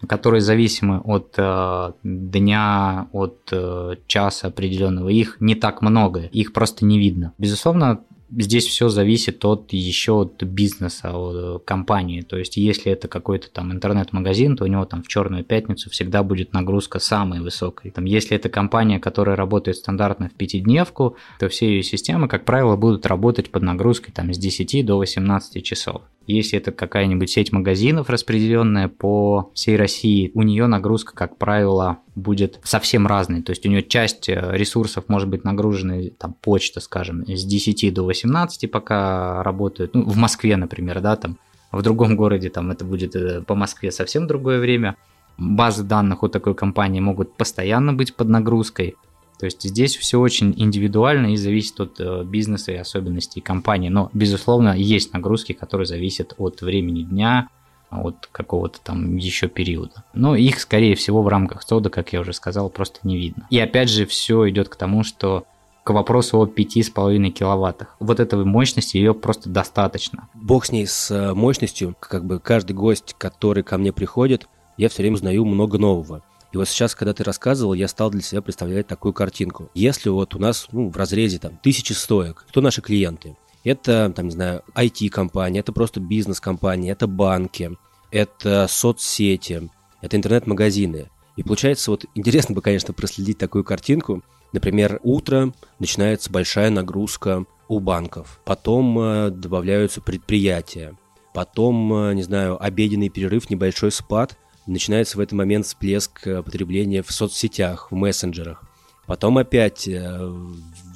которые 0.06 0.40
зависимы 0.40 1.00
от 1.00 1.34
э, 1.36 1.92
дня, 2.02 3.08
от 3.12 3.48
э, 3.50 3.96
часа 4.06 4.48
определенного, 4.48 5.08
их 5.08 5.36
не 5.40 5.54
так 5.54 5.82
много, 5.82 6.20
их 6.20 6.52
просто 6.52 6.84
не 6.84 6.98
видно. 6.98 7.32
Безусловно, 7.38 8.00
здесь 8.30 8.66
все 8.66 8.88
зависит 8.88 9.44
от 9.44 9.72
еще 9.72 10.22
от 10.22 10.42
бизнеса, 10.42 11.16
от 11.16 11.64
компании. 11.64 12.22
То 12.22 12.38
есть, 12.38 12.56
если 12.56 12.92
это 12.92 13.08
какой-то 13.08 13.50
там 13.50 13.72
интернет-магазин, 13.72 14.56
то 14.56 14.64
у 14.64 14.66
него 14.66 14.84
там 14.84 15.02
в 15.02 15.08
черную 15.08 15.44
пятницу 15.44 15.90
всегда 15.90 16.22
будет 16.22 16.52
нагрузка 16.52 16.98
самой 16.98 17.40
высокой. 17.40 17.90
Там, 17.90 18.04
если 18.04 18.36
это 18.36 18.48
компания, 18.48 18.98
которая 18.98 19.36
работает 19.36 19.76
стандартно 19.76 20.28
в 20.28 20.34
пятидневку, 20.34 21.16
то 21.38 21.48
все 21.48 21.66
ее 21.68 21.82
системы, 21.82 22.28
как 22.28 22.44
правило, 22.44 22.76
будут 22.76 23.06
работать 23.06 23.50
под 23.50 23.62
нагрузкой 23.62 24.12
там 24.12 24.32
с 24.32 24.38
10 24.38 24.84
до 24.84 24.98
18 24.98 25.64
часов. 25.64 26.02
Если 26.26 26.58
это 26.58 26.72
какая-нибудь 26.72 27.30
сеть 27.30 27.52
магазинов, 27.52 28.10
распределенная 28.10 28.88
по 28.88 29.50
всей 29.54 29.76
России, 29.76 30.30
у 30.34 30.42
нее 30.42 30.66
нагрузка, 30.66 31.14
как 31.14 31.38
правило, 31.38 31.98
будет 32.18 32.60
совсем 32.62 33.06
разной. 33.06 33.42
То 33.42 33.50
есть 33.50 33.64
у 33.64 33.68
нее 33.68 33.82
часть 33.82 34.28
э, 34.28 34.50
ресурсов 34.52 35.04
может 35.08 35.28
быть 35.28 35.44
нагружена, 35.44 36.10
там, 36.18 36.34
почта, 36.40 36.80
скажем, 36.80 37.24
с 37.26 37.44
10 37.44 37.94
до 37.94 38.04
18 38.04 38.70
пока 38.70 39.42
работают. 39.42 39.94
Ну, 39.94 40.04
в 40.04 40.16
Москве, 40.16 40.56
например, 40.56 41.00
да, 41.00 41.16
там, 41.16 41.38
в 41.72 41.82
другом 41.82 42.16
городе 42.16 42.50
там 42.50 42.70
это 42.70 42.84
будет 42.84 43.14
э, 43.16 43.42
по 43.42 43.54
Москве 43.54 43.90
совсем 43.90 44.26
другое 44.26 44.58
время. 44.58 44.96
Базы 45.38 45.84
данных 45.84 46.22
у 46.22 46.28
такой 46.28 46.54
компании 46.54 47.00
могут 47.00 47.36
постоянно 47.36 47.92
быть 47.92 48.14
под 48.14 48.28
нагрузкой. 48.28 48.96
То 49.38 49.46
есть 49.46 49.62
здесь 49.62 49.96
все 49.96 50.18
очень 50.18 50.52
индивидуально 50.56 51.32
и 51.32 51.36
зависит 51.36 51.78
от 51.80 52.00
э, 52.00 52.24
бизнеса 52.24 52.72
и 52.72 52.76
особенностей 52.76 53.40
компании. 53.40 53.88
Но, 53.88 54.10
безусловно, 54.12 54.76
есть 54.76 55.12
нагрузки, 55.12 55.52
которые 55.52 55.86
зависят 55.86 56.34
от 56.38 56.60
времени 56.60 57.02
дня, 57.02 57.48
от 57.90 58.28
какого-то 58.30 58.80
там 58.80 59.16
еще 59.16 59.48
периода. 59.48 60.04
Но 60.12 60.36
их, 60.36 60.60
скорее 60.60 60.94
всего, 60.94 61.22
в 61.22 61.28
рамках 61.28 61.62
СОДа, 61.62 61.90
как 61.90 62.12
я 62.12 62.20
уже 62.20 62.32
сказал, 62.32 62.70
просто 62.70 63.00
не 63.02 63.16
видно. 63.16 63.46
И 63.50 63.58
опять 63.58 63.88
же, 63.88 64.06
все 64.06 64.48
идет 64.48 64.68
к 64.68 64.76
тому, 64.76 65.04
что 65.04 65.44
к 65.84 65.90
вопросу 65.90 66.38
о 66.38 66.46
5,5 66.46 67.30
киловаттах. 67.30 67.96
Вот 67.98 68.20
этой 68.20 68.44
мощности 68.44 68.98
ее 68.98 69.14
просто 69.14 69.48
достаточно. 69.48 70.28
Бог 70.34 70.66
с 70.66 70.72
ней, 70.72 70.86
с 70.86 71.10
э, 71.10 71.32
мощностью. 71.32 71.96
Как 71.98 72.26
бы 72.26 72.40
каждый 72.40 72.74
гость, 72.74 73.14
который 73.16 73.62
ко 73.62 73.78
мне 73.78 73.90
приходит, 73.90 74.48
я 74.76 74.90
все 74.90 75.02
время 75.02 75.14
узнаю 75.14 75.46
много 75.46 75.78
нового. 75.78 76.22
И 76.52 76.56
вот 76.56 76.68
сейчас, 76.68 76.94
когда 76.94 77.14
ты 77.14 77.24
рассказывал, 77.24 77.72
я 77.72 77.88
стал 77.88 78.10
для 78.10 78.20
себя 78.20 78.42
представлять 78.42 78.86
такую 78.86 79.14
картинку. 79.14 79.70
Если 79.74 80.10
вот 80.10 80.34
у 80.34 80.38
нас 80.38 80.68
ну, 80.72 80.90
в 80.90 80.96
разрезе 80.98 81.38
там 81.38 81.58
тысячи 81.62 81.92
стоек, 81.92 82.44
кто 82.48 82.60
наши 82.60 82.82
клиенты? 82.82 83.36
Это, 83.64 84.12
там, 84.14 84.26
не 84.26 84.32
знаю, 84.32 84.62
IT-компания, 84.74 85.60
это 85.60 85.72
просто 85.72 86.00
бизнес-компания, 86.00 86.92
это 86.92 87.06
банки, 87.06 87.76
это 88.10 88.66
соцсети, 88.68 89.70
это 90.00 90.16
интернет-магазины. 90.16 91.08
И 91.36 91.42
получается, 91.42 91.90
вот 91.90 92.04
интересно 92.14 92.54
бы, 92.54 92.62
конечно, 92.62 92.92
проследить 92.92 93.38
такую 93.38 93.64
картинку. 93.64 94.22
Например, 94.52 94.98
утро 95.02 95.52
начинается 95.78 96.32
большая 96.32 96.70
нагрузка 96.70 97.44
у 97.68 97.80
банков, 97.80 98.40
потом 98.44 98.98
э, 98.98 99.30
добавляются 99.30 100.00
предприятия, 100.00 100.96
потом, 101.34 101.92
э, 101.92 102.14
не 102.14 102.22
знаю, 102.22 102.62
обеденный 102.62 103.10
перерыв, 103.10 103.50
небольшой 103.50 103.92
спад, 103.92 104.38
начинается 104.66 105.18
в 105.18 105.20
этот 105.20 105.34
момент 105.34 105.66
всплеск 105.66 106.26
э, 106.26 106.42
потребления 106.42 107.02
в 107.02 107.12
соцсетях, 107.12 107.92
в 107.92 107.94
мессенджерах. 107.94 108.64
Потом 109.06 109.38
опять 109.38 109.88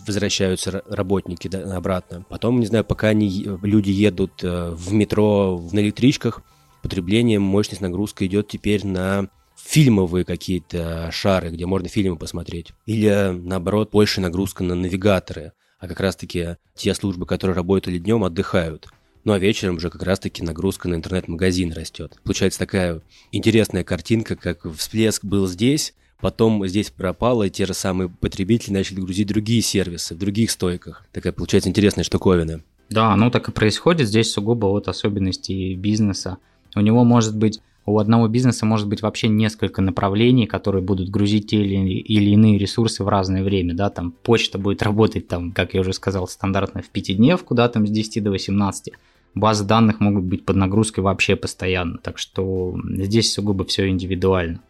возвращаются 0.07 0.83
работники 0.89 1.55
обратно. 1.55 2.25
Потом, 2.29 2.61
не 2.61 2.67
знаю, 2.67 2.85
пока 2.85 3.09
они, 3.09 3.47
люди 3.63 3.91
едут 3.91 4.43
э, 4.43 4.71
в 4.71 4.93
метро, 4.93 5.63
на 5.73 5.81
электричках, 5.81 6.43
потребление, 6.83 7.39
мощность 7.39 7.81
нагрузка 7.81 8.27
идет 8.27 8.49
теперь 8.49 8.87
на 8.87 9.29
фильмовые 9.57 10.25
какие-то 10.25 11.11
шары, 11.13 11.51
где 11.51 11.67
можно 11.67 11.89
фильмы 11.89 12.17
посмотреть. 12.17 12.73
Или, 12.87 13.31
наоборот, 13.33 13.91
больше 13.93 14.21
нагрузка 14.21 14.65
на 14.65 14.75
навигаторы. 14.75 15.53
А 15.79 15.89
как 15.89 16.01
раз-таки 16.01 16.57
те 16.75 16.95
службы, 16.95 17.27
которые 17.27 17.57
работали 17.57 17.99
днем, 17.99 18.25
отдыхают. 18.25 18.89
Ну 19.25 19.33
а 19.33 19.39
вечером 19.39 19.77
уже 19.77 19.91
как 19.91 20.03
раз-таки 20.03 20.43
нагрузка 20.43 20.89
на 20.89 20.97
интернет-магазин 20.97 21.73
растет. 21.73 22.19
Получается 22.25 22.59
такая 22.59 23.03
интересная 23.31 23.85
картинка, 23.85 24.35
как 24.35 24.67
всплеск 24.77 25.25
был 25.25 25.47
здесь, 25.47 25.95
потом 26.23 26.67
здесь 26.67 26.91
пропало, 26.91 27.43
и 27.43 27.51
те 27.51 27.67
же 27.67 27.75
самые 27.75 28.09
потребители 28.09 28.73
начали 28.73 29.01
грузить 29.01 29.27
другие 29.27 29.61
сервисы 29.61 30.15
в 30.15 30.19
других 30.19 30.51
стойках. 30.51 31.05
Такая 31.13 31.33
получается 31.33 31.69
интересная 31.69 32.05
штуковина. 32.05 32.61
Да, 32.89 33.15
ну 33.17 33.31
так 33.31 33.49
и 33.49 33.53
происходит 33.53 34.09
здесь 34.09 34.33
сугубо 34.33 34.67
от 34.67 34.89
особенностей 34.89 35.75
бизнеса. 35.75 36.39
У 36.77 36.81
него 36.81 37.05
может 37.05 37.37
быть 37.37 37.61
у 37.85 37.99
одного 37.99 38.29
бизнеса 38.29 38.65
может 38.65 38.89
быть 38.89 39.03
вообще 39.03 39.27
несколько 39.27 39.83
направлений, 39.83 40.47
которые 40.47 40.83
будут 40.83 41.11
грузить 41.11 41.49
те 41.49 41.65
или, 41.65 41.99
или 41.99 42.31
иные 42.31 42.57
ресурсы 42.57 43.03
в 43.03 43.09
разное 43.09 43.43
время, 43.43 43.75
да, 43.75 43.91
там 43.91 44.13
почта 44.13 44.59
будет 44.59 44.83
работать 44.83 45.27
там, 45.27 45.51
как 45.51 45.75
я 45.75 45.81
уже 45.81 45.93
сказал, 45.93 46.29
стандартно 46.29 46.83
в 46.83 46.91
пятидневку, 46.91 47.57
да, 47.57 47.69
там 47.69 47.85
с 47.85 47.91
10 47.91 48.23
до 48.23 48.31
18, 48.31 48.93
базы 49.35 49.65
данных 49.65 49.99
могут 49.99 50.23
быть 50.23 50.45
под 50.45 50.55
нагрузкой 50.55 51.03
вообще 51.03 51.35
постоянно, 51.35 51.99
так 51.99 52.19
что 52.19 52.79
здесь 52.87 53.33
сугубо 53.33 53.65
все 53.65 53.89
индивидуально. 53.89 54.61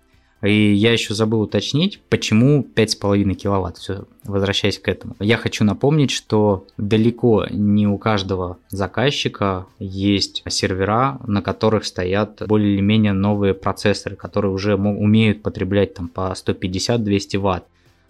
И 0.43 0.73
я 0.75 0.93
еще 0.93 1.15
забыл 1.15 1.43
уточнить, 1.43 2.01
почему 2.09 2.67
5,5 2.75 3.35
киловатт. 3.35 3.79
Все, 3.79 4.05
возвращаясь 4.25 4.79
к 4.79 4.89
этому. 4.89 5.15
Я 5.21 5.37
хочу 5.37 5.65
напомнить, 5.65 6.11
что 6.11 6.67
далеко 6.77 7.47
не 7.49 7.87
у 7.87 7.97
каждого 7.97 8.59
заказчика 8.69 9.67
есть 9.79 10.43
сервера, 10.49 11.21
на 11.27 11.43
которых 11.43 11.85
стоят 11.85 12.43
более 12.47 12.75
или 12.75 12.81
менее 12.81 13.13
новые 13.13 13.55
процессоры, 13.55 14.17
которые 14.17 14.53
уже 14.53 14.75
умеют 14.75 15.43
потреблять 15.43 15.95
там 15.95 16.09
по 16.09 16.33
150-200 16.33 17.39
ватт. 17.39 17.65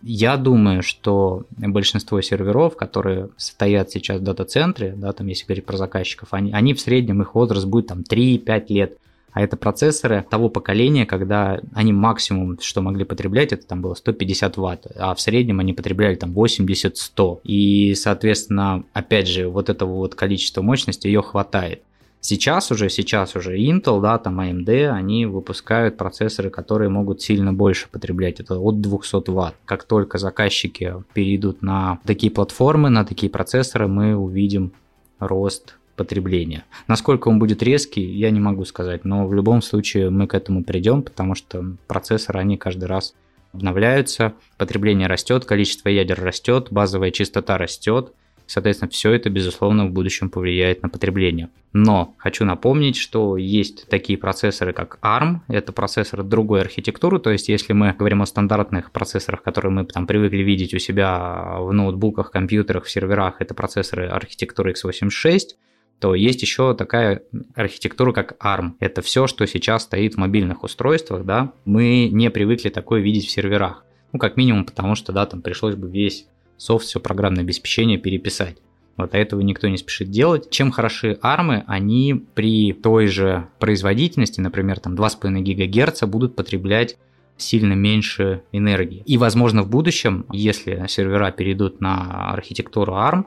Я 0.04 0.36
думаю, 0.36 0.82
что 0.82 1.44
большинство 1.58 2.20
серверов, 2.22 2.76
которые 2.76 3.28
стоят 3.36 3.90
сейчас 3.90 4.18
в 4.18 4.24
дата-центре, 4.24 4.94
да, 4.96 5.12
там 5.12 5.28
если 5.28 5.44
говорить 5.44 5.64
про 5.64 5.76
заказчиков, 5.76 6.28
они, 6.32 6.50
они 6.50 6.74
в 6.74 6.80
среднем, 6.80 7.22
их 7.22 7.36
возраст 7.36 7.66
будет 7.66 7.86
там 7.86 8.00
3-5 8.00 8.64
лет. 8.70 8.98
А 9.32 9.40
это 9.40 9.56
процессоры 9.56 10.24
того 10.28 10.48
поколения, 10.50 11.06
когда 11.06 11.60
они 11.72 11.92
максимум, 11.92 12.58
что 12.60 12.82
могли 12.82 13.04
потреблять, 13.04 13.52
это 13.52 13.66
там 13.66 13.80
было 13.80 13.94
150 13.94 14.56
ватт, 14.58 14.86
а 14.96 15.14
в 15.14 15.20
среднем 15.20 15.60
они 15.60 15.72
потребляли 15.72 16.16
там 16.16 16.32
80-100. 16.32 17.40
И, 17.44 17.94
соответственно, 17.94 18.84
опять 18.92 19.28
же, 19.28 19.48
вот 19.48 19.70
этого 19.70 19.94
вот 19.94 20.14
количества 20.14 20.60
мощности 20.60 21.06
ее 21.06 21.22
хватает. 21.22 21.82
Сейчас 22.24 22.70
уже, 22.70 22.88
сейчас 22.88 23.34
уже 23.34 23.58
Intel, 23.58 24.00
да, 24.00 24.16
там 24.16 24.38
AMD, 24.38 24.90
они 24.90 25.26
выпускают 25.26 25.96
процессоры, 25.96 26.50
которые 26.50 26.88
могут 26.88 27.20
сильно 27.20 27.52
больше 27.52 27.88
потреблять, 27.90 28.38
это 28.38 28.60
от 28.60 28.80
200 28.80 29.28
ватт. 29.30 29.56
Как 29.64 29.82
только 29.82 30.18
заказчики 30.18 30.94
перейдут 31.14 31.62
на 31.62 31.98
такие 32.06 32.30
платформы, 32.30 32.90
на 32.90 33.04
такие 33.04 33.28
процессоры, 33.28 33.88
мы 33.88 34.14
увидим 34.14 34.72
рост 35.18 35.74
потребления. 35.96 36.64
Насколько 36.88 37.28
он 37.28 37.38
будет 37.38 37.62
резкий, 37.62 38.04
я 38.04 38.30
не 38.30 38.40
могу 38.40 38.64
сказать, 38.64 39.04
но 39.04 39.26
в 39.26 39.34
любом 39.34 39.62
случае 39.62 40.10
мы 40.10 40.26
к 40.26 40.34
этому 40.34 40.64
придем, 40.64 41.02
потому 41.02 41.34
что 41.34 41.76
процессоры, 41.86 42.40
они 42.40 42.56
каждый 42.56 42.84
раз 42.84 43.14
обновляются, 43.52 44.34
потребление 44.56 45.08
растет, 45.08 45.44
количество 45.44 45.88
ядер 45.88 46.22
растет, 46.22 46.68
базовая 46.70 47.10
частота 47.10 47.58
растет, 47.58 48.12
Соответственно, 48.46 48.90
все 48.90 49.12
это, 49.12 49.30
безусловно, 49.30 49.86
в 49.86 49.92
будущем 49.92 50.28
повлияет 50.28 50.82
на 50.82 50.90
потребление. 50.90 51.48
Но 51.72 52.14
хочу 52.18 52.44
напомнить, 52.44 52.96
что 52.96 53.38
есть 53.38 53.88
такие 53.88 54.18
процессоры, 54.18 54.74
как 54.74 54.98
ARM. 55.00 55.40
Это 55.48 55.72
процессоры 55.72 56.22
другой 56.22 56.60
архитектуры. 56.60 57.18
То 57.18 57.30
есть, 57.30 57.48
если 57.48 57.72
мы 57.72 57.94
говорим 57.98 58.20
о 58.20 58.26
стандартных 58.26 58.90
процессорах, 58.90 59.42
которые 59.42 59.72
мы 59.72 59.84
там 59.86 60.06
привыкли 60.06 60.42
видеть 60.42 60.74
у 60.74 60.78
себя 60.78 61.56
в 61.60 61.72
ноутбуках, 61.72 62.30
компьютерах, 62.30 62.88
серверах, 62.88 63.36
это 63.38 63.54
процессоры 63.54 64.08
архитектуры 64.08 64.72
x86 64.72 65.56
то 66.02 66.16
есть 66.16 66.42
еще 66.42 66.74
такая 66.74 67.22
архитектура, 67.54 68.12
как 68.12 68.36
ARM. 68.44 68.72
Это 68.80 69.02
все, 69.02 69.28
что 69.28 69.46
сейчас 69.46 69.84
стоит 69.84 70.14
в 70.14 70.18
мобильных 70.18 70.64
устройствах, 70.64 71.24
да, 71.24 71.52
мы 71.64 72.08
не 72.08 72.28
привыкли 72.28 72.70
такое 72.70 73.00
видеть 73.00 73.28
в 73.28 73.30
серверах. 73.30 73.84
Ну, 74.12 74.18
как 74.18 74.36
минимум, 74.36 74.64
потому 74.64 74.96
что, 74.96 75.12
да, 75.12 75.26
там 75.26 75.42
пришлось 75.42 75.76
бы 75.76 75.88
весь 75.88 76.26
софт, 76.56 76.86
все 76.86 76.98
программное 76.98 77.44
обеспечение 77.44 77.98
переписать. 77.98 78.56
Вот, 78.96 79.14
а 79.14 79.18
этого 79.18 79.42
никто 79.42 79.68
не 79.68 79.76
спешит 79.76 80.10
делать. 80.10 80.50
Чем 80.50 80.72
хороши 80.72 81.20
армы, 81.22 81.62
они 81.68 82.26
при 82.34 82.72
той 82.72 83.06
же 83.06 83.46
производительности, 83.60 84.40
например, 84.40 84.80
там 84.80 84.96
2,5 84.96 85.40
ГГц, 85.40 86.02
будут 86.02 86.34
потреблять 86.34 86.98
сильно 87.36 87.74
меньше 87.74 88.42
энергии. 88.50 89.04
И, 89.06 89.18
возможно, 89.18 89.62
в 89.62 89.70
будущем, 89.70 90.26
если 90.32 90.84
сервера 90.88 91.30
перейдут 91.30 91.80
на 91.80 92.32
архитектуру 92.32 92.94
ARM, 92.94 93.26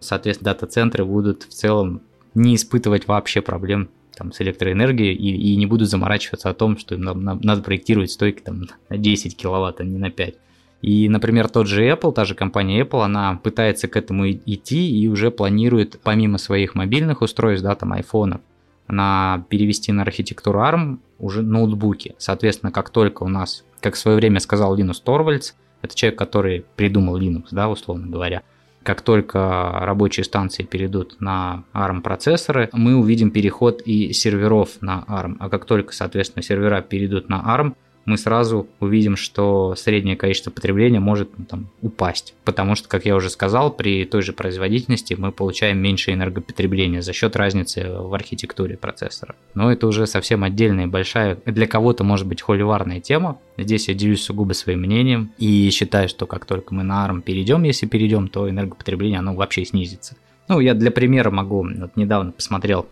соответственно, 0.00 0.52
дата-центры 0.52 1.04
будут 1.04 1.42
в 1.42 1.50
целом 1.50 2.00
не 2.34 2.56
испытывать 2.56 3.08
вообще 3.08 3.40
проблем 3.40 3.88
там, 4.16 4.32
с 4.32 4.40
электроэнергией 4.40 5.14
и, 5.14 5.52
и 5.52 5.56
не 5.56 5.66
будут 5.66 5.88
заморачиваться 5.88 6.50
о 6.50 6.54
том, 6.54 6.78
что 6.78 6.94
им 6.94 7.02
надо, 7.02 7.38
надо 7.42 7.62
проектировать 7.62 8.10
стойки 8.10 8.40
там, 8.40 8.64
на 8.88 8.98
10 8.98 9.36
киловатт, 9.36 9.80
а 9.80 9.84
не 9.84 9.98
на 9.98 10.10
5. 10.10 10.34
И, 10.82 11.08
например, 11.08 11.48
тот 11.48 11.66
же 11.66 11.88
Apple, 11.88 12.12
та 12.12 12.24
же 12.26 12.34
компания 12.34 12.82
Apple, 12.82 13.02
она 13.02 13.40
пытается 13.42 13.88
к 13.88 13.96
этому 13.96 14.30
идти 14.30 14.90
и 14.90 15.08
уже 15.08 15.30
планирует, 15.30 15.98
помимо 16.02 16.36
своих 16.36 16.74
мобильных 16.74 17.22
устройств, 17.22 17.64
да, 17.64 17.74
там, 17.74 17.94
айфонов, 17.94 18.42
на 18.86 19.46
перевести 19.48 19.92
на 19.92 20.02
архитектуру 20.02 20.60
ARM 20.60 20.98
уже 21.18 21.42
ноутбуки. 21.42 22.14
Соответственно, 22.18 22.70
как 22.70 22.90
только 22.90 23.22
у 23.22 23.28
нас, 23.28 23.64
как 23.80 23.94
в 23.94 23.98
свое 23.98 24.18
время 24.18 24.40
сказал 24.40 24.76
Линус 24.76 25.00
Торвальдс, 25.00 25.54
это 25.80 25.94
человек, 25.94 26.18
который 26.18 26.66
придумал 26.76 27.18
Linux, 27.18 27.46
да, 27.50 27.68
условно 27.68 28.06
говоря, 28.06 28.42
как 28.84 29.00
только 29.00 29.70
рабочие 29.80 30.24
станции 30.24 30.62
перейдут 30.62 31.16
на 31.20 31.64
ARM 31.72 32.02
процессоры, 32.02 32.68
мы 32.72 32.94
увидим 32.94 33.30
переход 33.30 33.82
и 33.84 34.12
серверов 34.12 34.80
на 34.82 35.04
ARM. 35.08 35.36
А 35.40 35.48
как 35.48 35.64
только, 35.64 35.92
соответственно, 35.94 36.42
сервера 36.42 36.82
перейдут 36.82 37.28
на 37.28 37.42
ARM, 37.42 37.74
мы 38.04 38.18
сразу 38.18 38.66
увидим, 38.80 39.16
что 39.16 39.74
среднее 39.76 40.16
количество 40.16 40.50
потребления 40.50 41.00
может 41.00 41.30
ну, 41.38 41.44
там, 41.44 41.68
упасть. 41.82 42.34
Потому 42.44 42.74
что, 42.74 42.88
как 42.88 43.06
я 43.06 43.16
уже 43.16 43.30
сказал, 43.30 43.70
при 43.70 44.04
той 44.04 44.22
же 44.22 44.32
производительности 44.32 45.14
мы 45.14 45.32
получаем 45.32 45.78
меньше 45.78 46.12
энергопотребления 46.12 47.00
за 47.00 47.12
счет 47.12 47.36
разницы 47.36 47.88
в 47.88 48.12
архитектуре 48.14 48.76
процессора. 48.76 49.34
Но 49.54 49.72
это 49.72 49.86
уже 49.86 50.06
совсем 50.06 50.44
отдельная 50.44 50.86
большая, 50.86 51.38
для 51.46 51.66
кого-то 51.66 52.04
может 52.04 52.26
быть 52.26 52.42
холиварная 52.42 53.00
тема. 53.00 53.38
Здесь 53.56 53.88
я 53.88 53.94
делюсь 53.94 54.22
сугубо 54.22 54.52
своим 54.52 54.80
мнением 54.80 55.32
и 55.38 55.70
считаю, 55.70 56.08
что 56.08 56.26
как 56.26 56.44
только 56.44 56.74
мы 56.74 56.82
на 56.82 57.06
ARM 57.06 57.22
перейдем, 57.22 57.62
если 57.62 57.86
перейдем, 57.86 58.28
то 58.28 58.48
энергопотребление 58.48 59.20
оно 59.20 59.34
вообще 59.34 59.64
снизится. 59.64 60.16
Ну, 60.48 60.60
я 60.60 60.74
для 60.74 60.90
примера 60.90 61.30
могу, 61.30 61.66
вот 61.66 61.96
недавно 61.96 62.32
посмотрел 62.32 62.86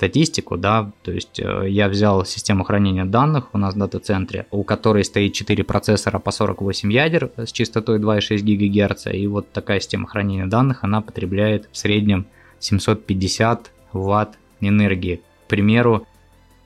статистику, 0.00 0.56
да, 0.56 0.90
то 1.02 1.12
есть 1.12 1.38
э, 1.38 1.66
я 1.68 1.90
взял 1.90 2.24
систему 2.24 2.64
хранения 2.64 3.04
данных 3.04 3.50
у 3.52 3.58
нас 3.58 3.74
в 3.74 3.78
дата-центре, 3.78 4.46
у 4.50 4.64
которой 4.64 5.04
стоит 5.04 5.34
4 5.34 5.62
процессора 5.62 6.18
по 6.18 6.30
48 6.30 6.90
ядер 6.90 7.30
с 7.36 7.52
частотой 7.52 7.98
2,6 7.98 8.40
ГГц, 8.40 9.08
и 9.12 9.26
вот 9.26 9.52
такая 9.52 9.78
система 9.78 10.08
хранения 10.08 10.46
данных, 10.46 10.84
она 10.84 11.02
потребляет 11.02 11.68
в 11.70 11.76
среднем 11.76 12.24
750 12.60 13.70
Вт 13.92 14.38
энергии. 14.60 15.16
К 15.16 15.48
примеру, 15.48 16.06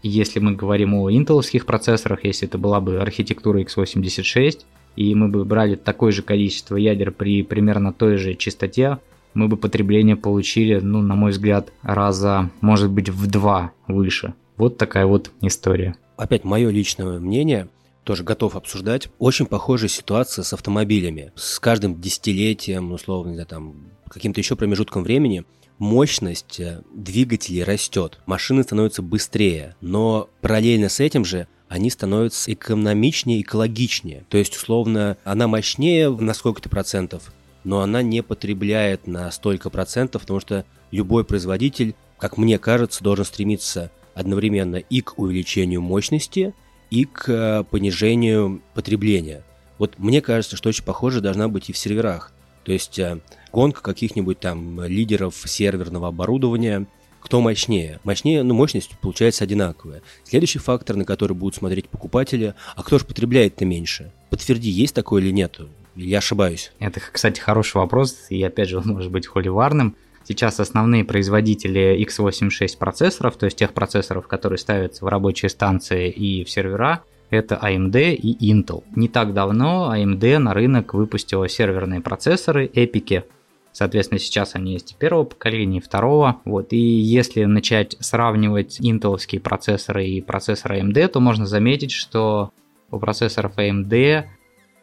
если 0.04 0.38
мы 0.38 0.52
говорим 0.52 0.94
о 0.94 1.10
интеловских 1.10 1.66
процессорах, 1.66 2.24
если 2.24 2.46
это 2.46 2.58
была 2.58 2.80
бы 2.80 3.00
архитектура 3.00 3.58
x86, 3.62 4.60
и 4.94 5.14
мы 5.16 5.26
бы 5.26 5.44
брали 5.44 5.74
такое 5.74 6.12
же 6.12 6.22
количество 6.22 6.76
ядер 6.76 7.10
при 7.10 7.42
примерно 7.42 7.92
той 7.92 8.16
же 8.16 8.34
частоте, 8.34 8.98
мы 9.34 9.48
бы 9.48 9.56
потребление 9.56 10.16
получили, 10.16 10.78
ну, 10.80 11.02
на 11.02 11.14
мой 11.14 11.32
взгляд, 11.32 11.72
раза, 11.82 12.50
может 12.60 12.90
быть, 12.90 13.08
в 13.08 13.26
два 13.26 13.72
выше. 13.86 14.34
Вот 14.56 14.78
такая 14.78 15.06
вот 15.06 15.30
история. 15.40 15.96
Опять 16.16 16.44
мое 16.44 16.70
личное 16.70 17.18
мнение, 17.18 17.68
тоже 18.04 18.22
готов 18.22 18.54
обсуждать. 18.54 19.08
Очень 19.18 19.46
похожая 19.46 19.88
ситуация 19.88 20.42
с 20.42 20.52
автомобилями. 20.52 21.32
С 21.34 21.58
каждым 21.58 22.00
десятилетием, 22.00 22.92
условно, 22.92 23.36
да, 23.36 23.44
там, 23.44 23.74
каким-то 24.08 24.40
еще 24.40 24.56
промежутком 24.56 25.02
времени 25.02 25.44
мощность 25.78 26.60
э, 26.60 26.82
двигателей 26.94 27.64
растет, 27.64 28.20
машины 28.26 28.62
становятся 28.62 29.02
быстрее, 29.02 29.74
но 29.80 30.28
параллельно 30.40 30.88
с 30.88 31.00
этим 31.00 31.24
же 31.24 31.48
они 31.68 31.90
становятся 31.90 32.52
экономичнее, 32.52 33.40
экологичнее. 33.40 34.24
То 34.28 34.38
есть, 34.38 34.56
условно, 34.56 35.16
она 35.24 35.48
мощнее 35.48 36.10
на 36.10 36.34
сколько-то 36.34 36.68
процентов, 36.68 37.32
но 37.64 37.80
она 37.80 38.02
не 38.02 38.22
потребляет 38.22 39.06
на 39.06 39.30
столько 39.30 39.70
процентов, 39.70 40.22
потому 40.22 40.40
что 40.40 40.64
любой 40.90 41.24
производитель, 41.24 41.94
как 42.18 42.36
мне 42.36 42.58
кажется, 42.58 43.02
должен 43.02 43.24
стремиться 43.24 43.90
одновременно 44.14 44.76
и 44.76 45.00
к 45.00 45.18
увеличению 45.18 45.82
мощности, 45.82 46.54
и 46.90 47.04
к 47.04 47.28
э, 47.28 47.64
понижению 47.64 48.62
потребления. 48.74 49.42
Вот 49.78 49.98
мне 49.98 50.20
кажется, 50.20 50.56
что 50.56 50.68
очень 50.68 50.84
похоже 50.84 51.20
должна 51.20 51.48
быть 51.48 51.68
и 51.68 51.72
в 51.72 51.78
серверах. 51.78 52.32
То 52.64 52.72
есть 52.72 52.98
э, 52.98 53.20
гонка 53.52 53.82
каких-нибудь 53.82 54.38
там 54.38 54.84
лидеров 54.84 55.34
серверного 55.46 56.08
оборудования, 56.08 56.86
кто 57.20 57.40
мощнее. 57.40 58.00
Мощнее, 58.04 58.42
ну, 58.42 58.54
мощность 58.54 58.90
получается 59.00 59.44
одинаковая. 59.44 60.02
Следующий 60.24 60.58
фактор, 60.58 60.96
на 60.96 61.04
который 61.04 61.32
будут 61.32 61.56
смотреть 61.56 61.88
покупатели, 61.88 62.54
а 62.76 62.82
кто 62.82 62.98
же 62.98 63.06
потребляет-то 63.06 63.64
меньше? 63.64 64.12
Подтверди, 64.30 64.68
есть 64.70 64.94
такое 64.94 65.22
или 65.22 65.30
Я 65.96 66.18
ошибаюсь. 66.18 66.72
Это, 66.78 67.00
кстати, 67.00 67.40
хороший 67.40 67.76
вопрос, 67.76 68.26
и 68.30 68.42
опять 68.42 68.68
же 68.68 68.78
он 68.78 68.84
может 68.86 69.10
быть 69.10 69.26
холиварным. 69.26 69.96
Сейчас 70.26 70.58
основные 70.58 71.04
производители 71.04 72.02
x86 72.06 72.78
процессоров, 72.78 73.36
то 73.36 73.44
есть 73.44 73.58
тех 73.58 73.74
процессоров, 73.74 74.26
которые 74.26 74.58
ставятся 74.58 75.04
в 75.04 75.08
рабочие 75.08 75.50
станции 75.50 76.10
и 76.10 76.44
в 76.44 76.50
сервера, 76.50 77.02
это 77.30 77.58
AMD 77.62 78.14
и 78.14 78.52
Intel. 78.52 78.84
Не 78.96 79.08
так 79.08 79.34
давно 79.34 79.92
AMD 79.94 80.38
на 80.38 80.54
рынок 80.54 80.94
выпустила 80.94 81.48
серверные 81.48 82.00
процессоры 82.00 82.66
Epic. 82.66 83.24
Соответственно, 83.72 84.20
сейчас 84.20 84.54
они 84.54 84.72
есть 84.72 84.92
и 84.92 84.96
первого 84.96 85.24
поколения, 85.24 85.78
и 85.78 85.82
второго. 85.82 86.40
Вот. 86.44 86.72
И 86.72 86.78
если 86.78 87.44
начать 87.44 87.96
сравнивать 87.98 88.80
интеловские 88.80 89.40
процессоры 89.40 90.06
и 90.06 90.20
процессоры 90.20 90.80
AMD, 90.80 91.08
то 91.08 91.20
можно 91.20 91.44
заметить, 91.44 91.90
что 91.90 92.50
у 92.90 92.98
процессоров 92.98 93.56
AMD 93.56 94.24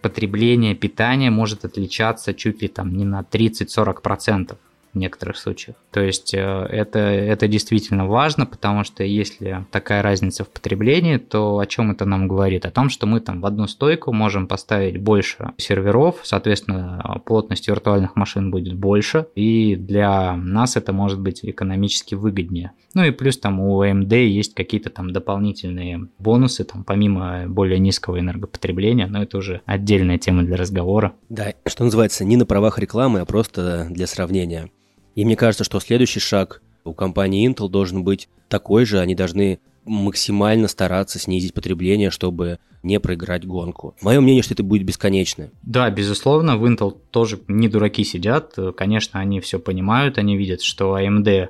потребление 0.02 0.76
питания 0.76 1.32
может 1.32 1.66
отличаться 1.66 2.34
чуть 2.34 2.62
ли 2.62 2.68
там 2.68 2.96
не 2.96 3.06
на 3.06 3.22
30-40% 3.22 4.58
в 4.94 4.98
некоторых 4.98 5.38
случаях. 5.38 5.76
То 5.92 6.02
есть 6.02 6.34
э, 6.34 6.40
это, 6.40 7.00
это 7.00 7.48
действительно 7.48 8.08
важно, 8.08 8.46
потому 8.46 8.84
что 8.84 9.04
если 9.04 9.66
такая 9.72 10.02
разница 10.02 10.44
в 10.44 10.50
потреблении, 10.50 11.18
то 11.18 11.60
о 11.60 11.66
чем 11.66 11.92
это 11.92 12.06
нам 12.06 12.28
говорит? 12.28 12.66
О 12.66 12.72
том, 12.72 12.90
что 12.90 13.08
мы 13.08 13.20
там 13.20 13.42
в 13.42 13.46
одну 13.46 13.68
стойку 13.68 14.14
можем 14.14 14.48
поставить 14.48 14.98
больше 14.98 15.52
серверов, 15.58 16.20
соответственно, 16.24 17.22
плотность 17.26 17.68
виртуальных 17.68 18.16
машин 18.16 18.52
будет 18.52 18.76
больше, 18.76 19.28
и 19.36 19.76
для 19.76 20.36
нас 20.36 20.76
это 20.76 20.94
может 20.94 21.20
быть 21.20 21.40
экономически 21.44 22.16
выгоднее. 22.16 22.72
Ну 22.94 23.04
и 23.04 23.12
плюс 23.12 23.38
там 23.38 23.60
у 23.60 23.84
AMD 23.84 24.14
есть 24.28 24.54
какие-то 24.54 24.90
там 24.90 25.12
дополнительные 25.12 26.08
бонусы, 26.20 26.64
там 26.64 26.84
помимо 26.84 27.48
более 27.48 27.80
низкого 27.80 28.20
энергопотребления, 28.20 29.08
но 29.08 29.24
это 29.24 29.38
уже 29.38 29.62
отдельная 29.66 30.18
тема 30.18 30.44
для 30.44 30.58
разговора. 30.58 31.14
Да, 31.30 31.54
что 31.66 31.84
называется, 31.86 32.26
не 32.26 32.36
на 32.36 32.46
правах 32.46 32.80
рекламы, 32.80 33.22
а 33.22 33.26
просто 33.26 33.88
для 33.90 34.08
сравнения. 34.08 34.70
И 35.16 35.26
мне 35.26 35.36
кажется, 35.36 35.64
что 35.64 35.80
следующий 35.80 36.20
шаг 36.20 36.62
у 36.84 36.94
компании 36.94 37.48
Intel 37.50 37.70
должен 37.70 38.04
быть 38.04 38.30
такой 38.48 38.86
же. 38.86 39.00
Они 39.00 39.16
должны 39.16 39.60
максимально 39.86 40.68
стараться 40.68 41.20
снизить 41.20 41.54
потребление, 41.54 42.12
чтобы 42.12 42.60
не 42.84 43.00
проиграть 43.00 43.46
гонку. 43.46 43.96
Мое 44.02 44.20
мнение, 44.22 44.44
что 44.44 44.54
это 44.54 44.64
будет 44.64 44.84
бесконечно. 44.84 45.50
Да, 45.62 45.90
безусловно, 45.90 46.58
в 46.58 46.66
Intel 46.66 46.98
тоже 47.12 47.40
не 47.48 47.68
дураки 47.68 48.04
сидят. 48.04 48.56
Конечно, 48.76 49.20
они 49.20 49.40
все 49.40 49.60
понимают, 49.60 50.18
они 50.18 50.38
видят, 50.38 50.62
что 50.62 50.98
AMD 50.98 51.50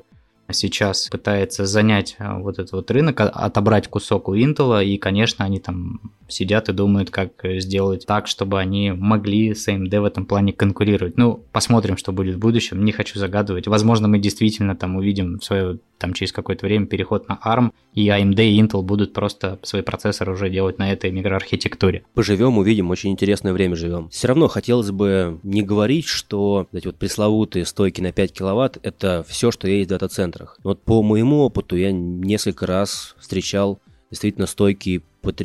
сейчас 0.54 1.08
пытается 1.10 1.66
занять 1.66 2.16
а, 2.20 2.40
вот 2.40 2.60
этот 2.60 2.72
вот 2.72 2.92
рынок, 2.92 3.22
а, 3.22 3.28
отобрать 3.28 3.88
кусок 3.88 4.30
у 4.30 4.36
Intel, 4.36 4.84
и, 4.84 4.98
конечно, 4.98 5.46
они 5.46 5.60
там 5.60 6.02
сидят 6.28 6.70
и 6.70 6.74
думают, 6.74 7.10
как 7.10 7.32
сделать 7.44 8.06
так, 8.06 8.28
чтобы 8.28 8.60
они 8.60 8.92
могли 8.92 9.54
с 9.54 9.68
AMD 9.68 10.00
в 10.00 10.06
этом 10.06 10.26
плане 10.26 10.54
конкурировать. 10.54 11.18
Ну, 11.18 11.46
посмотрим, 11.52 11.98
что 11.98 12.12
будет 12.12 12.36
в 12.36 12.40
будущем, 12.40 12.86
не 12.86 12.92
хочу 12.92 13.20
загадывать. 13.20 13.68
Возможно, 13.68 14.08
мы 14.08 14.20
действительно 14.20 14.76
там 14.76 14.96
увидим 14.96 15.40
в 15.40 15.44
свое, 15.44 15.80
там 16.02 16.14
через 16.14 16.34
какое-то 16.34 16.66
время 16.66 16.88
переход 16.88 17.30
на 17.30 17.40
ARM, 17.44 17.72
и 17.94 18.10
AMD 18.10 18.44
и 18.44 18.60
Intel 18.60 18.82
будут 18.82 19.14
просто 19.14 19.60
свои 19.62 19.82
процессоры 19.84 20.34
уже 20.34 20.50
делать 20.50 20.80
на 20.80 20.92
этой 20.92 21.12
микроархитектуре. 21.12 22.04
Поживем, 22.14 22.58
увидим, 22.58 22.90
очень 22.90 23.12
интересное 23.12 23.54
время 23.54 23.76
живем. 23.76 24.10
Все 24.10 24.28
равно 24.28 24.48
хотелось 24.48 24.92
бы 24.92 25.40
не 25.44 25.62
говорить, 25.62 26.08
что 26.08 26.68
эти 26.74 26.88
вот 26.88 26.98
пресловутые 26.98 27.66
стойки 27.66 28.02
на 28.02 28.12
5 28.12 28.34
киловатт– 28.34 28.80
это 28.84 29.24
все, 29.28 29.52
что 29.52 29.68
есть 29.68 29.88
в 29.88 29.90
дата-центрах. 29.92 30.58
Вот 30.64 30.82
по 30.82 31.04
моему 31.04 31.42
опыту 31.42 31.78
я 31.78 31.92
несколько 31.92 32.66
раз 32.66 33.16
встречал 33.20 33.80
действительно 34.10 34.48
стойкие 34.48 35.04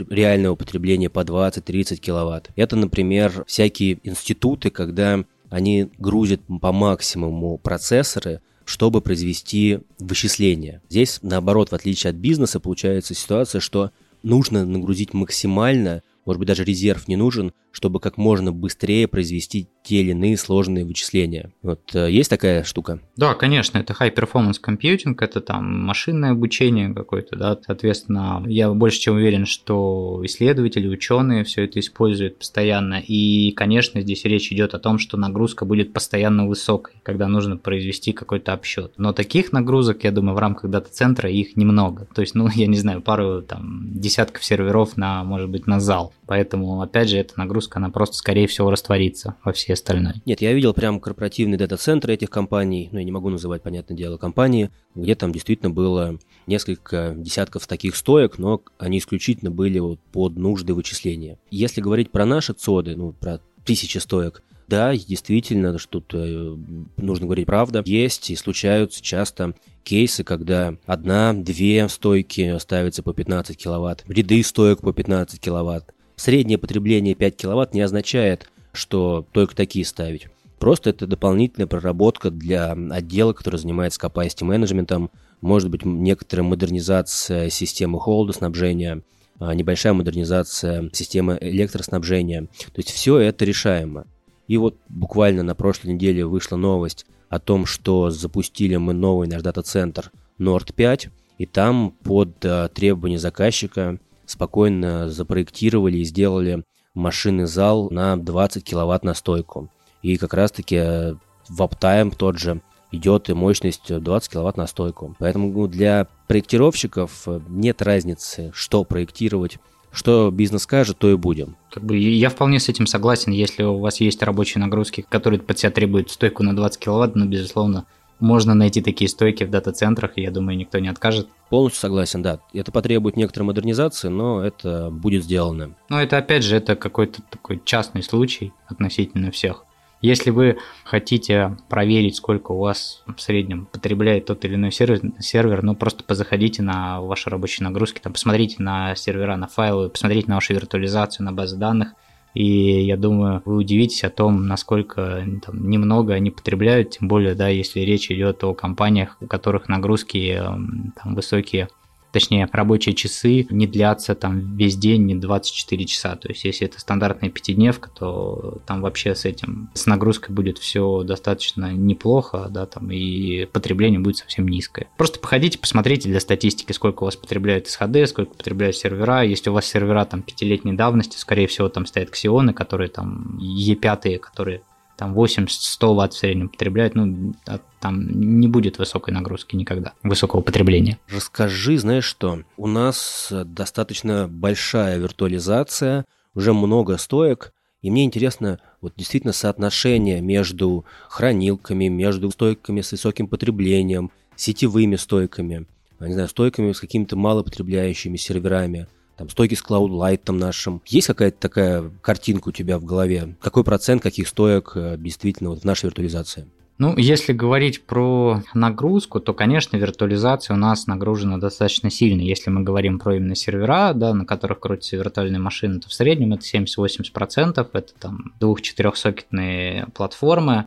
реального 0.08 0.56
потребления 0.56 1.10
по 1.10 1.20
20-30 1.20 1.96
киловатт. 1.96 2.50
Это, 2.56 2.76
например, 2.76 3.44
всякие 3.46 3.98
институты, 4.02 4.70
когда 4.70 5.22
они 5.50 5.90
грузят 5.98 6.40
по 6.60 6.72
максимуму 6.72 7.58
процессоры, 7.58 8.40
чтобы 8.66 9.00
произвести 9.00 9.78
вычисления. 10.00 10.82
Здесь, 10.90 11.20
наоборот, 11.22 11.70
в 11.70 11.74
отличие 11.74 12.10
от 12.10 12.16
бизнеса, 12.16 12.60
получается 12.60 13.14
ситуация, 13.14 13.60
что 13.60 13.92
нужно 14.24 14.66
нагрузить 14.66 15.14
максимально, 15.14 16.02
может 16.24 16.40
быть, 16.40 16.48
даже 16.48 16.64
резерв 16.64 17.06
не 17.06 17.14
нужен, 17.14 17.52
чтобы 17.70 18.00
как 18.00 18.16
можно 18.16 18.52
быстрее 18.52 19.06
произвести 19.06 19.68
те 19.86 20.00
или 20.00 20.10
иные 20.10 20.36
сложные 20.36 20.84
вычисления. 20.84 21.52
Вот 21.62 21.94
э, 21.94 22.10
есть 22.10 22.28
такая 22.28 22.64
штука? 22.64 22.98
Да, 23.16 23.34
конечно, 23.34 23.78
это 23.78 23.94
high 23.94 24.12
performance 24.12 24.56
computing, 24.62 25.16
это 25.20 25.40
там 25.40 25.64
машинное 25.84 26.32
обучение 26.32 26.92
какое-то, 26.92 27.36
да, 27.36 27.58
соответственно, 27.64 28.42
я 28.46 28.72
больше 28.72 28.98
чем 28.98 29.14
уверен, 29.14 29.46
что 29.46 30.20
исследователи, 30.24 30.88
ученые 30.88 31.44
все 31.44 31.64
это 31.64 31.78
используют 31.78 32.38
постоянно, 32.38 33.00
и, 33.00 33.52
конечно, 33.52 34.00
здесь 34.00 34.24
речь 34.24 34.52
идет 34.52 34.74
о 34.74 34.80
том, 34.80 34.98
что 34.98 35.16
нагрузка 35.16 35.64
будет 35.64 35.92
постоянно 35.92 36.48
высокой, 36.48 36.94
когда 37.04 37.28
нужно 37.28 37.56
произвести 37.56 38.12
какой-то 38.12 38.52
обсчет. 38.52 38.92
Но 38.96 39.12
таких 39.12 39.52
нагрузок, 39.52 40.02
я 40.02 40.10
думаю, 40.10 40.34
в 40.34 40.40
рамках 40.40 40.70
дата-центра 40.70 41.30
их 41.30 41.56
немного, 41.56 42.08
то 42.12 42.22
есть, 42.22 42.34
ну, 42.34 42.48
я 42.54 42.66
не 42.66 42.76
знаю, 42.76 43.02
пару 43.02 43.42
там 43.42 43.88
десятков 43.92 44.44
серверов 44.44 44.96
на, 44.96 45.22
может 45.22 45.48
быть, 45.48 45.68
на 45.68 45.78
зал. 45.78 46.12
Поэтому, 46.26 46.82
опять 46.82 47.08
же, 47.08 47.18
эта 47.18 47.38
нагрузка, 47.38 47.78
она 47.78 47.90
просто, 47.90 48.16
скорее 48.16 48.46
всего, 48.46 48.70
растворится 48.70 49.36
во 49.44 49.52
всей 49.52 49.74
остальной. 49.74 50.14
Нет, 50.24 50.40
я 50.40 50.52
видел 50.52 50.74
прям 50.74 51.00
корпоративные 51.00 51.58
дата-центры 51.58 52.14
этих 52.14 52.30
компаний, 52.30 52.88
ну, 52.92 52.98
я 52.98 53.04
не 53.04 53.12
могу 53.12 53.30
называть, 53.30 53.62
понятное 53.62 53.96
дело, 53.96 54.16
компании, 54.16 54.70
где 54.94 55.14
там 55.14 55.32
действительно 55.32 55.70
было 55.70 56.18
несколько 56.46 57.14
десятков 57.16 57.66
таких 57.66 57.94
стоек, 57.94 58.38
но 58.38 58.60
они 58.78 58.98
исключительно 58.98 59.50
были 59.50 59.78
вот 59.78 60.00
под 60.12 60.36
нужды 60.36 60.74
вычисления. 60.74 61.38
Если 61.50 61.80
говорить 61.80 62.10
про 62.10 62.26
наши 62.26 62.52
ЦОДы, 62.52 62.96
ну, 62.96 63.12
про 63.12 63.40
тысячи 63.64 63.98
стоек, 63.98 64.42
да, 64.68 64.96
действительно, 64.96 65.78
что 65.78 66.00
тут 66.00 66.14
э, 66.14 66.56
нужно 66.96 67.26
говорить 67.26 67.46
правда. 67.46 67.82
Есть 67.86 68.30
и 68.30 68.36
случаются 68.36 69.00
часто 69.00 69.54
кейсы, 69.84 70.24
когда 70.24 70.74
одна-две 70.86 71.88
стойки 71.88 72.58
ставятся 72.58 73.04
по 73.04 73.14
15 73.14 73.56
киловатт, 73.56 74.04
ряды 74.08 74.42
стоек 74.42 74.80
по 74.80 74.92
15 74.92 75.40
киловатт. 75.40 75.94
Среднее 76.16 76.58
потребление 76.58 77.14
5 77.14 77.36
киловатт 77.36 77.74
не 77.74 77.82
означает, 77.82 78.50
что 78.72 79.26
только 79.32 79.54
такие 79.54 79.84
ставить. 79.84 80.28
Просто 80.58 80.90
это 80.90 81.06
дополнительная 81.06 81.66
проработка 81.66 82.30
для 82.30 82.72
отдела, 82.72 83.34
который 83.34 83.56
занимается 83.56 84.00
capacity 84.00 84.44
менеджментом, 84.44 85.10
может 85.42 85.70
быть 85.70 85.84
некоторая 85.84 86.46
модернизация 86.46 87.50
системы 87.50 88.00
холодоснабжения, 88.00 89.02
а, 89.38 89.54
небольшая 89.54 89.92
модернизация 89.92 90.88
системы 90.94 91.36
электроснабжения. 91.40 92.42
То 92.44 92.78
есть 92.78 92.90
все 92.90 93.18
это 93.18 93.44
решаемо. 93.44 94.06
И 94.48 94.56
вот 94.56 94.78
буквально 94.88 95.42
на 95.42 95.54
прошлой 95.54 95.92
неделе 95.92 96.24
вышла 96.24 96.56
новость 96.56 97.04
о 97.28 97.38
том, 97.38 97.66
что 97.66 98.10
запустили 98.10 98.76
мы 98.76 98.94
новый 98.94 99.28
наш 99.28 99.42
дата-центр 99.42 100.10
Nord 100.38 100.72
5, 100.74 101.08
и 101.38 101.44
там 101.44 101.90
под 102.02 102.42
э, 102.44 102.70
требования 102.72 103.18
заказчика 103.18 103.98
спокойно 104.26 105.08
запроектировали 105.08 105.98
и 105.98 106.04
сделали 106.04 106.64
машинный 106.94 107.46
зал 107.46 107.88
на 107.90 108.16
20 108.16 108.64
киловатт 108.64 109.04
на 109.04 109.14
стойку. 109.14 109.70
И 110.02 110.16
как 110.16 110.34
раз-таки 110.34 110.76
э, 110.76 111.14
в 111.48 111.62
аптайм 111.62 112.10
тот 112.10 112.38
же 112.38 112.60
идет 112.92 113.28
и 113.28 113.34
мощность 113.34 113.92
20 113.92 114.32
киловатт 114.32 114.56
на 114.56 114.66
стойку. 114.66 115.16
Поэтому 115.18 115.66
для 115.68 116.06
проектировщиков 116.28 117.22
э, 117.26 117.40
нет 117.48 117.82
разницы, 117.82 118.50
что 118.54 118.84
проектировать 118.84 119.58
что 119.96 120.30
бизнес 120.30 120.62
скажет, 120.64 120.98
то 120.98 121.10
и 121.10 121.16
будем. 121.16 121.56
Как 121.70 121.82
бы 121.82 121.96
я 121.96 122.28
вполне 122.28 122.60
с 122.60 122.68
этим 122.68 122.86
согласен. 122.86 123.32
Если 123.32 123.62
у 123.62 123.78
вас 123.78 123.98
есть 123.98 124.22
рабочие 124.22 124.60
нагрузки, 124.60 125.06
которые 125.08 125.40
под 125.40 125.58
себя 125.58 125.70
требуют 125.70 126.10
стойку 126.10 126.42
на 126.42 126.54
20 126.54 126.78
киловатт, 126.78 127.14
ну, 127.16 127.24
безусловно, 127.24 127.86
можно 128.18 128.54
найти 128.54 128.80
такие 128.80 129.08
стойки 129.08 129.44
в 129.44 129.50
дата-центрах, 129.50 130.12
и 130.16 130.22
я 130.22 130.30
думаю, 130.30 130.56
никто 130.56 130.78
не 130.78 130.88
откажет. 130.88 131.28
Полностью 131.48 131.80
согласен, 131.80 132.22
да. 132.22 132.40
Это 132.52 132.72
потребует 132.72 133.16
некоторой 133.16 133.46
модернизации, 133.46 134.08
но 134.08 134.42
это 134.42 134.90
будет 134.90 135.24
сделано. 135.24 135.74
Но 135.88 136.00
это, 136.02 136.18
опять 136.18 136.42
же, 136.42 136.56
это 136.56 136.76
какой-то 136.76 137.22
такой 137.22 137.60
частный 137.64 138.02
случай 138.02 138.52
относительно 138.66 139.30
всех. 139.30 139.64
Если 140.02 140.30
вы 140.30 140.58
хотите 140.84 141.56
проверить, 141.68 142.16
сколько 142.16 142.52
у 142.52 142.58
вас 142.58 143.02
в 143.06 143.18
среднем 143.20 143.66
потребляет 143.66 144.26
тот 144.26 144.44
или 144.44 144.54
иной 144.54 144.70
сервер, 144.70 145.00
сервер 145.18 145.62
ну 145.62 145.74
просто 145.74 146.04
позаходите 146.04 146.62
на 146.62 147.00
ваши 147.00 147.30
рабочие 147.30 147.66
нагрузки, 147.66 148.00
там, 148.00 148.12
посмотрите 148.12 148.56
на 148.58 148.94
сервера, 148.94 149.36
на 149.36 149.46
файлы, 149.46 149.88
посмотрите 149.88 150.28
на 150.28 150.34
вашу 150.34 150.52
виртуализацию, 150.52 151.24
на 151.24 151.32
базы 151.32 151.56
данных, 151.56 151.94
и 152.36 152.84
я 152.84 152.98
думаю, 152.98 153.40
вы 153.46 153.56
удивитесь 153.56 154.04
о 154.04 154.10
том, 154.10 154.46
насколько 154.46 155.24
там, 155.42 155.70
немного 155.70 156.12
они 156.12 156.30
потребляют, 156.30 156.90
тем 156.90 157.08
более, 157.08 157.34
да, 157.34 157.48
если 157.48 157.80
речь 157.80 158.10
идет 158.10 158.44
о 158.44 158.52
компаниях, 158.52 159.16
у 159.22 159.26
которых 159.26 159.70
нагрузки 159.70 160.38
там, 160.38 161.14
высокие 161.14 161.68
точнее, 162.16 162.48
рабочие 162.50 162.94
часы 162.94 163.46
не 163.50 163.66
длятся 163.66 164.14
там 164.14 164.56
весь 164.56 164.74
день, 164.74 165.04
не 165.04 165.14
24 165.14 165.84
часа. 165.84 166.16
То 166.16 166.28
есть, 166.28 166.44
если 166.44 166.66
это 166.66 166.80
стандартная 166.80 167.28
пятидневка, 167.28 167.90
то 167.90 168.56
там 168.64 168.80
вообще 168.80 169.14
с 169.14 169.26
этим, 169.26 169.68
с 169.74 169.84
нагрузкой 169.84 170.34
будет 170.34 170.56
все 170.56 171.02
достаточно 171.02 171.74
неплохо, 171.74 172.46
да, 172.48 172.64
там 172.64 172.90
и 172.90 173.44
потребление 173.44 174.00
будет 174.00 174.16
совсем 174.16 174.48
низкое. 174.48 174.88
Просто 174.96 175.18
походите, 175.18 175.58
посмотрите 175.58 176.08
для 176.08 176.20
статистики, 176.20 176.72
сколько 176.72 177.02
у 177.02 177.04
вас 177.04 177.16
потребляет 177.16 177.66
SHD, 177.66 178.06
сколько 178.06 178.32
потребляют 178.32 178.76
сервера. 178.76 179.22
Если 179.22 179.50
у 179.50 179.52
вас 179.52 179.66
сервера 179.66 180.06
там 180.06 180.22
пятилетней 180.22 180.72
давности, 180.72 181.18
скорее 181.18 181.48
всего, 181.48 181.68
там 181.68 181.84
стоят 181.84 182.08
ксионы, 182.08 182.54
которые 182.54 182.88
там 182.88 183.38
E5, 183.38 184.20
которые 184.20 184.62
там 184.96 185.14
80-100 185.14 185.94
ватт 185.94 186.14
в 186.14 186.18
среднем 186.18 186.48
потребляют, 186.48 186.94
ну, 186.94 187.34
а 187.46 187.60
там 187.80 188.08
не 188.40 188.48
будет 188.48 188.78
высокой 188.78 189.12
нагрузки 189.12 189.56
никогда, 189.56 189.92
высокого 190.02 190.40
потребления. 190.40 190.98
Расскажи, 191.08 191.78
знаешь 191.78 192.04
что, 192.04 192.42
у 192.56 192.66
нас 192.66 193.30
достаточно 193.30 194.26
большая 194.28 194.98
виртуализация, 194.98 196.06
уже 196.34 196.52
много 196.52 196.96
стоек, 196.96 197.52
и 197.82 197.90
мне 197.90 198.04
интересно 198.04 198.58
вот 198.80 198.94
действительно 198.96 199.32
соотношение 199.32 200.20
между 200.20 200.84
хранилками, 201.08 201.88
между 201.88 202.30
стойками 202.30 202.80
с 202.80 202.92
высоким 202.92 203.28
потреблением, 203.28 204.10
сетевыми 204.34 204.96
стойками, 204.96 205.66
не 206.00 206.12
знаю, 206.12 206.28
стойками 206.28 206.72
с 206.72 206.80
какими-то 206.80 207.16
малопотребляющими 207.16 208.16
серверами 208.16 208.86
там, 209.16 209.28
стойки 209.30 209.54
с 209.54 209.64
Cloud 209.64 209.90
Light 209.90 210.30
нашим. 210.32 210.82
Есть 210.86 211.08
какая-то 211.08 211.38
такая 211.38 211.90
картинка 212.02 212.48
у 212.48 212.52
тебя 212.52 212.78
в 212.78 212.84
голове? 212.84 213.36
Какой 213.40 213.64
процент 213.64 214.02
каких 214.02 214.28
стоек 214.28 214.72
э, 214.74 214.96
действительно 214.98 215.50
вот 215.50 215.60
в 215.60 215.64
нашей 215.64 215.86
виртуализации? 215.86 216.46
Ну, 216.78 216.94
если 216.98 217.32
говорить 217.32 217.84
про 217.86 218.42
нагрузку, 218.52 219.18
то, 219.18 219.32
конечно, 219.32 219.78
виртуализация 219.78 220.54
у 220.54 220.58
нас 220.58 220.86
нагружена 220.86 221.38
достаточно 221.38 221.90
сильно. 221.90 222.20
Если 222.20 222.50
мы 222.50 222.62
говорим 222.62 222.98
про 222.98 223.16
именно 223.16 223.34
сервера, 223.34 223.94
да, 223.94 224.12
на 224.12 224.26
которых 224.26 224.60
крутятся 224.60 224.96
виртуальные 224.96 225.40
машины, 225.40 225.80
то 225.80 225.88
в 225.88 225.94
среднем 225.94 226.34
это 226.34 226.44
70-80%, 226.44 227.66
это 227.72 227.92
там 227.98 228.34
двух-четырехсокетные 228.40 229.86
платформы, 229.94 230.66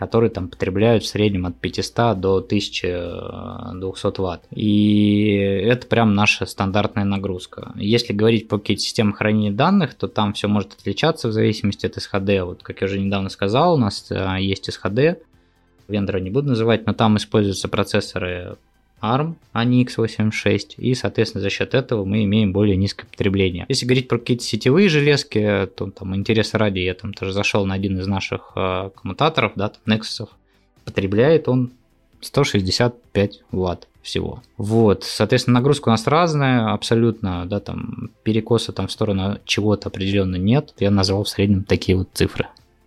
которые 0.00 0.30
там 0.30 0.48
потребляют 0.48 1.04
в 1.04 1.06
среднем 1.06 1.44
от 1.44 1.56
500 1.60 2.18
до 2.18 2.36
1200 2.36 4.20
ватт. 4.22 4.40
И 4.50 5.34
это 5.62 5.86
прям 5.86 6.14
наша 6.14 6.46
стандартная 6.46 7.04
нагрузка. 7.04 7.72
Если 7.76 8.14
говорить 8.14 8.48
по 8.48 8.56
какие-то 8.56 8.82
системы 8.82 9.12
хранения 9.12 9.52
данных, 9.52 9.92
то 9.92 10.08
там 10.08 10.32
все 10.32 10.48
может 10.48 10.72
отличаться 10.72 11.28
в 11.28 11.32
зависимости 11.32 11.84
от 11.84 11.98
SHD. 11.98 12.42
Вот 12.44 12.62
как 12.62 12.80
я 12.80 12.86
уже 12.86 12.98
недавно 12.98 13.28
сказал, 13.28 13.74
у 13.74 13.76
нас 13.76 14.10
э, 14.10 14.38
есть 14.40 14.70
SHD, 14.70 15.18
вендора 15.86 16.18
не 16.18 16.30
буду 16.30 16.48
называть, 16.48 16.86
но 16.86 16.94
там 16.94 17.18
используются 17.18 17.68
процессоры 17.68 18.56
ARM, 19.02 19.34
а 19.52 19.64
не 19.64 19.84
x86, 19.84 20.76
и, 20.76 20.94
соответственно, 20.94 21.42
за 21.42 21.50
счет 21.50 21.74
этого 21.74 22.04
мы 22.04 22.24
имеем 22.24 22.52
более 22.52 22.76
низкое 22.76 23.06
потребление. 23.06 23.66
Если 23.68 23.86
говорить 23.86 24.08
про 24.08 24.18
какие-то 24.18 24.44
сетевые 24.44 24.88
железки, 24.88 25.68
то 25.76 25.90
там 25.90 26.14
интерес 26.16 26.54
ради, 26.54 26.80
я 26.80 26.94
там 26.94 27.12
тоже 27.12 27.32
зашел 27.32 27.66
на 27.66 27.74
один 27.74 27.98
из 27.98 28.06
наших 28.06 28.52
э, 28.56 28.90
коммутаторов, 28.94 29.52
да, 29.56 29.70
там 29.70 29.98
Nexus, 29.98 30.28
потребляет 30.84 31.48
он 31.48 31.70
165 32.20 33.40
ватт 33.50 33.88
всего. 34.02 34.42
Вот, 34.56 35.04
соответственно, 35.04 35.60
нагрузка 35.60 35.88
у 35.88 35.92
нас 35.92 36.06
разная, 36.06 36.72
абсолютно, 36.72 37.46
да, 37.46 37.60
там 37.60 38.10
перекоса 38.22 38.72
там 38.72 38.88
в 38.88 38.92
сторону 38.92 39.38
чего-то 39.44 39.88
определенно 39.88 40.36
нет. 40.36 40.74
Я 40.78 40.90
назвал 40.90 41.24
в 41.24 41.28
среднем 41.28 41.64
такие 41.64 41.96
вот 41.96 42.08
цифры. 42.14 42.46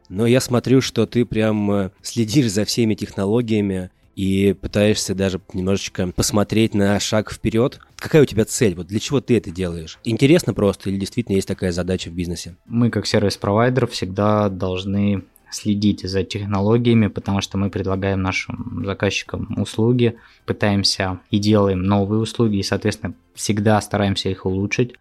Но 0.09 0.25
я 0.27 0.39
смотрю, 0.41 0.81
что 0.81 1.05
ты 1.05 1.25
прям 1.25 1.71
э, 1.71 1.91
следишь 2.01 2.51
за 2.51 2.65
всеми 2.65 2.93
технологиями, 2.93 3.89
и 4.15 4.53
пытаешься 4.53 5.15
даже 5.15 5.39
немножечко 5.53 6.07
посмотреть 6.15 6.73
на 6.73 6.99
шаг 6.99 7.31
вперед. 7.31 7.79
Какая 7.97 8.23
у 8.23 8.25
тебя 8.25 8.45
цель? 8.45 8.75
Вот 8.75 8.87
для 8.87 8.99
чего 8.99 9.21
ты 9.21 9.37
это 9.37 9.51
делаешь? 9.51 9.99
Интересно 10.03 10.53
просто 10.53 10.89
или 10.89 10.97
действительно 10.97 11.35
есть 11.35 11.47
такая 11.47 11.71
задача 11.71 12.09
в 12.09 12.13
бизнесе? 12.13 12.55
Мы 12.65 12.89
как 12.89 13.05
сервис-провайдер 13.05 13.87
всегда 13.87 14.49
должны 14.49 15.23
следить 15.51 16.01
за 16.01 16.23
технологиями, 16.23 17.07
потому 17.07 17.41
что 17.41 17.57
мы 17.57 17.69
предлагаем 17.69 18.21
нашим 18.21 18.83
заказчикам 18.85 19.53
услуги, 19.57 20.17
пытаемся 20.45 21.19
и 21.29 21.37
делаем 21.37 21.83
новые 21.83 22.19
услуги, 22.21 22.57
и, 22.57 22.63
соответственно, 22.63 23.13
всегда 23.35 23.79
стараемся 23.81 24.29
их 24.29 24.45
улучшить 24.45 24.95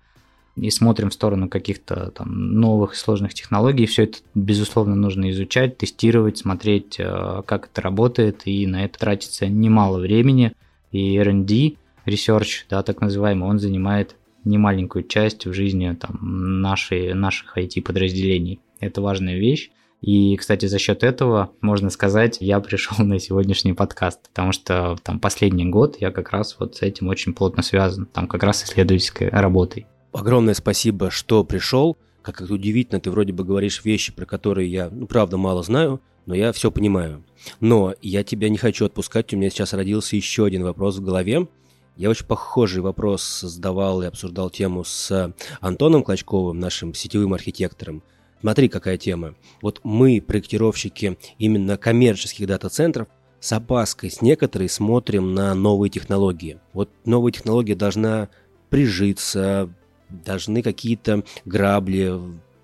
и 0.57 0.71
смотрим 0.71 1.11
в 1.11 1.15
сторону 1.15 1.49
каких-то 1.49 2.11
там 2.11 2.61
новых 2.61 2.95
сложных 2.95 3.35
технологий. 3.35 3.87
Все 3.87 4.05
это, 4.05 4.19
безусловно, 4.35 4.95
нужно 4.95 5.31
изучать, 5.31 5.79
тестировать, 5.79 6.39
смотреть, 6.39 6.97
э, 6.99 7.43
как 7.47 7.67
это 7.67 7.81
работает, 7.81 8.43
и 8.45 8.67
на 8.67 8.85
это 8.85 8.99
тратится 8.99 9.47
немало 9.47 9.99
времени. 9.99 10.53
И 10.91 11.17
R&D, 11.17 11.77
research, 12.07 12.67
да, 12.69 12.83
так 12.83 13.01
называемый, 13.01 13.49
он 13.49 13.59
занимает 13.59 14.17
немаленькую 14.45 15.05
часть 15.05 15.47
в 15.47 15.53
жизни 15.55 15.97
там, 15.99 16.61
нашей, 16.61 17.15
наших 17.15 17.57
IT-подразделений. 17.57 18.61
Это 18.81 19.01
важная 19.01 19.39
вещь. 19.39 19.71
И, 20.03 20.37
кстати, 20.37 20.67
за 20.67 20.81
счет 20.81 21.05
этого, 21.05 21.53
можно 21.61 21.89
сказать, 21.89 22.39
я 22.41 22.59
пришел 22.61 23.07
на 23.07 23.21
сегодняшний 23.21 23.73
подкаст, 23.73 24.29
потому 24.29 24.53
что 24.53 24.97
там 25.03 25.21
последний 25.21 25.65
год 25.65 25.97
я 26.01 26.11
как 26.11 26.31
раз 26.31 26.57
вот 26.59 26.77
с 26.77 26.83
этим 26.83 27.09
очень 27.09 27.33
плотно 27.33 27.63
связан, 27.63 28.07
там 28.07 28.27
как 28.27 28.43
раз 28.43 28.65
исследовательской 28.65 29.29
работой. 29.29 29.87
Огромное 30.13 30.55
спасибо, 30.55 31.11
что 31.11 31.43
пришел. 31.43 31.97
Как 32.21 32.41
это 32.41 32.53
удивительно, 32.53 33.01
ты 33.01 33.11
вроде 33.11 33.33
бы 33.33 33.45
говоришь 33.45 33.85
вещи, 33.85 34.13
про 34.13 34.27
которые 34.27 34.71
я, 34.71 34.91
ну, 34.91 35.07
правда, 35.07 35.39
мало 35.39 35.63
знаю, 35.63 36.01
но 36.27 36.35
я 36.35 36.53
все 36.53 36.71
понимаю. 36.71 37.25
Но 37.61 37.95
я 38.03 38.23
тебя 38.23 38.49
не 38.49 38.59
хочу 38.59 38.85
отпускать, 38.85 39.33
у 39.33 39.37
меня 39.37 39.51
сейчас 39.51 39.73
родился 39.73 40.15
еще 40.15 40.45
один 40.45 40.63
вопрос 40.63 40.99
в 40.99 41.03
голове. 41.03 41.49
Я 41.97 42.11
очень 42.11 42.27
похожий 42.27 42.83
вопрос 42.83 43.41
задавал 43.41 44.03
и 44.03 44.07
обсуждал 44.07 44.51
тему 44.51 44.85
с 44.85 45.35
Антоном 45.61 46.03
Клочковым, 46.03 46.61
нашим 46.61 46.95
сетевым 46.95 47.35
архитектором. 47.35 48.03
Смотри, 48.41 48.69
какая 48.69 48.99
тема. 48.99 49.35
Вот 49.61 49.81
мы, 49.83 50.21
проектировщики 50.21 51.19
именно 51.39 51.77
коммерческих 51.77 52.47
дата-центров, 52.47 53.09
с 53.41 53.53
опаской 53.53 54.11
с 54.11 54.23
некоторой 54.23 54.69
смотрим 54.69 55.35
на 55.35 55.55
новые 55.55 55.91
технологии. 55.91 56.61
Вот 56.73 56.91
новая 57.05 57.33
технология 57.33 57.75
должна 57.75 58.29
прижиться, 58.71 59.69
должны 60.25 60.63
какие-то 60.63 61.25
грабли 61.45 62.19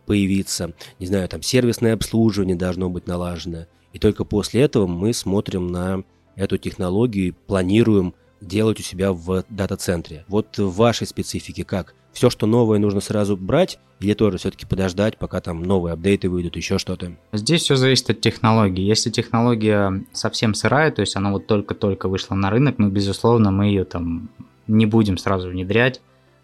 появиться, 0.07 0.73
не 0.99 1.07
знаю, 1.07 1.29
там 1.29 1.43
сервисное 1.43 1.95
обслуживание 1.95 2.57
должно 2.57 2.89
быть 2.89 3.07
налажено. 3.07 3.67
И 3.93 3.99
только 3.99 4.25
после 4.25 4.63
этого 4.63 4.87
мы 4.87 5.13
смотрим 5.13 5.67
на 5.67 6.03
эту 6.35 6.57
технологию 6.57 7.29
и 7.29 7.31
планируем 7.33 8.15
делать 8.41 8.81
у 8.81 8.83
себя 8.83 9.13
в 9.13 9.45
дата-центре. 9.49 10.25
Вот 10.29 10.57
в 10.59 10.75
вашей 10.77 11.07
специфике 11.07 11.65
как? 11.65 11.95
Все, 12.13 12.31
что 12.31 12.47
новое, 12.47 12.79
нужно 12.79 13.01
сразу 13.01 13.37
брать 13.37 13.79
или 14.01 14.15
тоже 14.15 14.39
все-таки 14.39 14.65
подождать, 14.65 15.19
пока 15.19 15.41
там 15.41 15.63
новые 15.63 15.93
апдейты 15.93 16.29
выйдут, 16.29 16.57
еще 16.57 16.79
что-то? 16.79 17.13
Здесь 17.33 17.63
все 17.63 17.77
зависит 17.77 18.11
от 18.11 18.21
технологии. 18.21 18.83
Если 18.83 19.11
технология 19.11 20.05
совсем 20.13 20.55
сырая, 20.55 20.91
то 20.91 21.01
есть 21.01 21.17
она 21.17 21.33
вот 21.33 21.47
только-только 21.47 22.09
вышла 22.09 22.35
на 22.35 22.51
рынок, 22.51 22.77
ну, 22.79 22.89
безусловно, 22.89 23.51
мы 23.51 23.67
ее 23.67 23.85
там 23.85 24.31
не 24.67 24.87
будем 24.87 25.19
сразу 25.19 25.49
внедрять. 25.49 26.01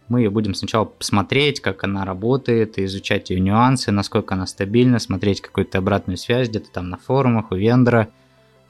Мы 0.08 0.20
ее 0.20 0.30
будем 0.30 0.54
сначала 0.54 0.92
смотреть, 0.98 1.60
как 1.60 1.84
она 1.84 2.04
работает, 2.04 2.78
изучать 2.78 3.30
ее 3.30 3.40
нюансы, 3.40 3.90
насколько 3.90 4.34
она 4.34 4.46
стабильна, 4.46 4.98
смотреть 4.98 5.40
какую-то 5.40 5.78
обратную 5.78 6.18
связь 6.18 6.48
где-то 6.48 6.70
там 6.70 6.90
на 6.90 6.98
форумах 6.98 7.52
у 7.52 7.54
вендора, 7.54 8.08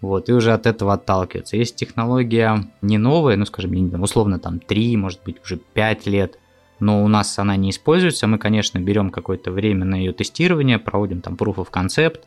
вот, 0.00 0.28
и 0.28 0.32
уже 0.32 0.52
от 0.52 0.66
этого 0.66 0.92
отталкиваться. 0.92 1.56
Если 1.56 1.74
технология 1.74 2.64
не 2.82 2.98
новая, 2.98 3.36
ну, 3.36 3.46
скажем, 3.46 4.02
условно 4.02 4.38
там 4.38 4.60
3, 4.60 4.96
может 4.96 5.20
быть, 5.24 5.42
уже 5.42 5.56
5 5.56 6.06
лет, 6.06 6.38
но 6.78 7.02
у 7.04 7.08
нас 7.08 7.38
она 7.38 7.56
не 7.56 7.70
используется, 7.70 8.26
мы, 8.26 8.38
конечно, 8.38 8.78
берем 8.78 9.10
какое-то 9.10 9.50
время 9.50 9.84
на 9.84 9.96
ее 9.96 10.12
тестирование, 10.12 10.78
проводим 10.78 11.20
там 11.20 11.34
proof 11.34 11.56
of 11.56 11.68
concept 11.72 12.20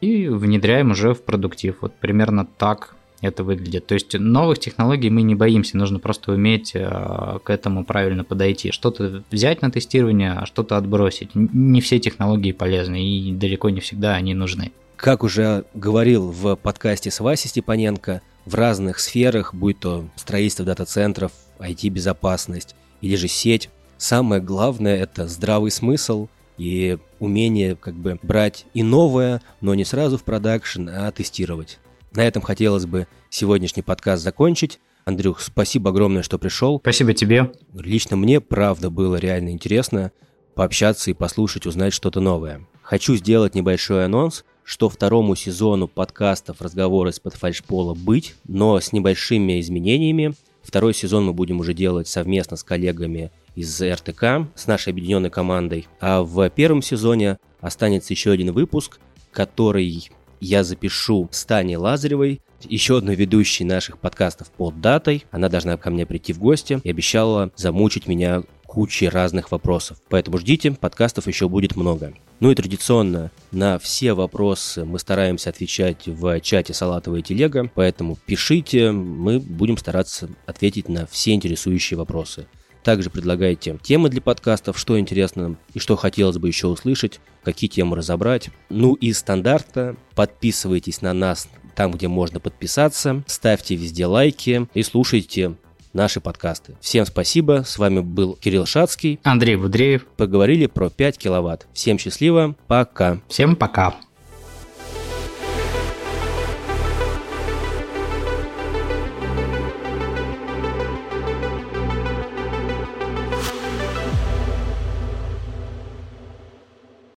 и 0.00 0.28
внедряем 0.28 0.90
уже 0.90 1.14
в 1.14 1.22
продуктив. 1.22 1.78
Вот 1.82 1.94
примерно 1.94 2.46
так 2.46 2.96
это 3.22 3.44
выглядит. 3.44 3.86
То 3.86 3.94
есть 3.94 4.12
новых 4.18 4.58
технологий 4.58 5.08
мы 5.08 5.22
не 5.22 5.34
боимся, 5.34 5.78
нужно 5.78 5.98
просто 5.98 6.32
уметь 6.32 6.72
э, 6.74 7.38
к 7.42 7.48
этому 7.48 7.84
правильно 7.84 8.24
подойти. 8.24 8.72
Что-то 8.72 9.22
взять 9.30 9.62
на 9.62 9.70
тестирование, 9.70 10.32
а 10.32 10.44
что-то 10.44 10.76
отбросить. 10.76 11.30
Не 11.34 11.80
все 11.80 11.98
технологии 12.00 12.52
полезны 12.52 13.02
и 13.02 13.32
далеко 13.32 13.70
не 13.70 13.80
всегда 13.80 14.14
они 14.14 14.34
нужны. 14.34 14.72
Как 14.96 15.22
уже 15.22 15.64
говорил 15.72 16.30
в 16.30 16.56
подкасте 16.56 17.10
с 17.10 17.20
Васей 17.20 17.48
Степаненко, 17.48 18.22
в 18.44 18.54
разных 18.54 18.98
сферах, 18.98 19.54
будь 19.54 19.78
то 19.78 20.04
строительство 20.16 20.64
дата-центров, 20.64 21.30
IT-безопасность 21.60 22.74
или 23.00 23.14
же 23.14 23.28
сеть, 23.28 23.70
самое 23.98 24.42
главное– 24.42 24.96
это 25.02 25.28
здравый 25.28 25.70
смысл 25.70 26.28
и 26.58 26.98
умение 27.20 27.76
как 27.76 27.94
бы 27.94 28.18
брать 28.22 28.66
и 28.74 28.82
новое, 28.82 29.40
но 29.60 29.74
не 29.74 29.84
сразу 29.84 30.18
в 30.18 30.24
продакшн, 30.24 30.88
а 30.88 31.10
тестировать. 31.12 31.78
На 32.14 32.26
этом 32.26 32.42
хотелось 32.42 32.86
бы 32.86 33.06
сегодняшний 33.30 33.82
подкаст 33.82 34.22
закончить. 34.22 34.80
Андрюх, 35.04 35.40
спасибо 35.40 35.90
огромное, 35.90 36.22
что 36.22 36.38
пришел. 36.38 36.78
Спасибо 36.78 37.14
тебе. 37.14 37.52
Лично 37.74 38.16
мне, 38.16 38.40
правда, 38.40 38.90
было 38.90 39.16
реально 39.16 39.50
интересно 39.50 40.12
пообщаться 40.54 41.10
и 41.10 41.14
послушать, 41.14 41.66
узнать 41.66 41.94
что-то 41.94 42.20
новое. 42.20 42.66
Хочу 42.82 43.16
сделать 43.16 43.54
небольшой 43.54 44.04
анонс, 44.04 44.44
что 44.62 44.90
второму 44.90 45.34
сезону 45.34 45.88
подкастов 45.88 46.60
«Разговоры 46.60 47.10
из-под 47.10 47.34
фальшпола» 47.34 47.94
быть, 47.94 48.34
но 48.46 48.78
с 48.78 48.92
небольшими 48.92 49.58
изменениями. 49.60 50.34
Второй 50.62 50.92
сезон 50.94 51.24
мы 51.24 51.32
будем 51.32 51.60
уже 51.60 51.72
делать 51.72 52.06
совместно 52.06 52.56
с 52.56 52.62
коллегами 52.62 53.32
из 53.54 53.80
РТК, 53.80 54.48
с 54.54 54.66
нашей 54.66 54.90
объединенной 54.90 55.30
командой. 55.30 55.88
А 56.00 56.22
в 56.22 56.48
первом 56.50 56.82
сезоне 56.82 57.38
останется 57.60 58.12
еще 58.12 58.30
один 58.30 58.52
выпуск, 58.52 59.00
который 59.32 60.10
я 60.42 60.64
запишу 60.64 61.28
с 61.30 61.44
Таней 61.44 61.76
Лазаревой, 61.76 62.40
еще 62.64 62.98
одной 62.98 63.14
ведущей 63.14 63.64
наших 63.64 63.98
подкастов 63.98 64.50
под 64.50 64.80
датой. 64.80 65.24
Она 65.30 65.48
должна 65.48 65.76
ко 65.76 65.90
мне 65.90 66.04
прийти 66.04 66.32
в 66.32 66.38
гости 66.38 66.80
и 66.82 66.90
обещала 66.90 67.52
замучить 67.56 68.06
меня 68.06 68.42
кучей 68.66 69.08
разных 69.08 69.52
вопросов. 69.52 69.98
Поэтому 70.08 70.38
ждите, 70.38 70.72
подкастов 70.72 71.26
еще 71.28 71.48
будет 71.48 71.76
много. 71.76 72.14
Ну 72.40 72.50
и 72.50 72.54
традиционно 72.54 73.30
на 73.52 73.78
все 73.78 74.14
вопросы 74.14 74.84
мы 74.84 74.98
стараемся 74.98 75.50
отвечать 75.50 76.06
в 76.06 76.40
чате 76.40 76.74
Салатовая 76.74 77.22
телега, 77.22 77.70
поэтому 77.74 78.18
пишите, 78.26 78.90
мы 78.90 79.38
будем 79.38 79.76
стараться 79.76 80.28
ответить 80.46 80.88
на 80.88 81.06
все 81.06 81.34
интересующие 81.34 81.96
вопросы. 81.98 82.46
Также 82.82 83.10
предлагайте 83.10 83.78
темы 83.82 84.08
для 84.08 84.20
подкастов, 84.20 84.78
что 84.78 84.98
интересно 84.98 85.56
и 85.72 85.78
что 85.78 85.96
хотелось 85.96 86.38
бы 86.38 86.48
еще 86.48 86.66
услышать, 86.66 87.20
какие 87.44 87.68
темы 87.68 87.96
разобрать. 87.96 88.50
Ну 88.68 88.94
и 88.94 89.12
стандарта, 89.12 89.96
подписывайтесь 90.14 91.00
на 91.00 91.12
нас 91.12 91.48
там, 91.74 91.92
где 91.92 92.08
можно 92.08 92.40
подписаться, 92.40 93.22
ставьте 93.26 93.76
везде 93.76 94.06
лайки 94.06 94.68
и 94.74 94.82
слушайте 94.82 95.56
наши 95.92 96.20
подкасты. 96.20 96.76
Всем 96.80 97.06
спасибо, 97.06 97.64
с 97.66 97.78
вами 97.78 98.00
был 98.00 98.34
Кирилл 98.34 98.66
Шацкий. 98.66 99.20
Андрей 99.22 99.56
Будреев. 99.56 100.04
Поговорили 100.16 100.66
про 100.66 100.90
5 100.90 101.18
киловатт. 101.18 101.66
Всем 101.72 101.98
счастливо, 101.98 102.56
пока. 102.66 103.20
Всем 103.28 103.56
пока. 103.56 103.94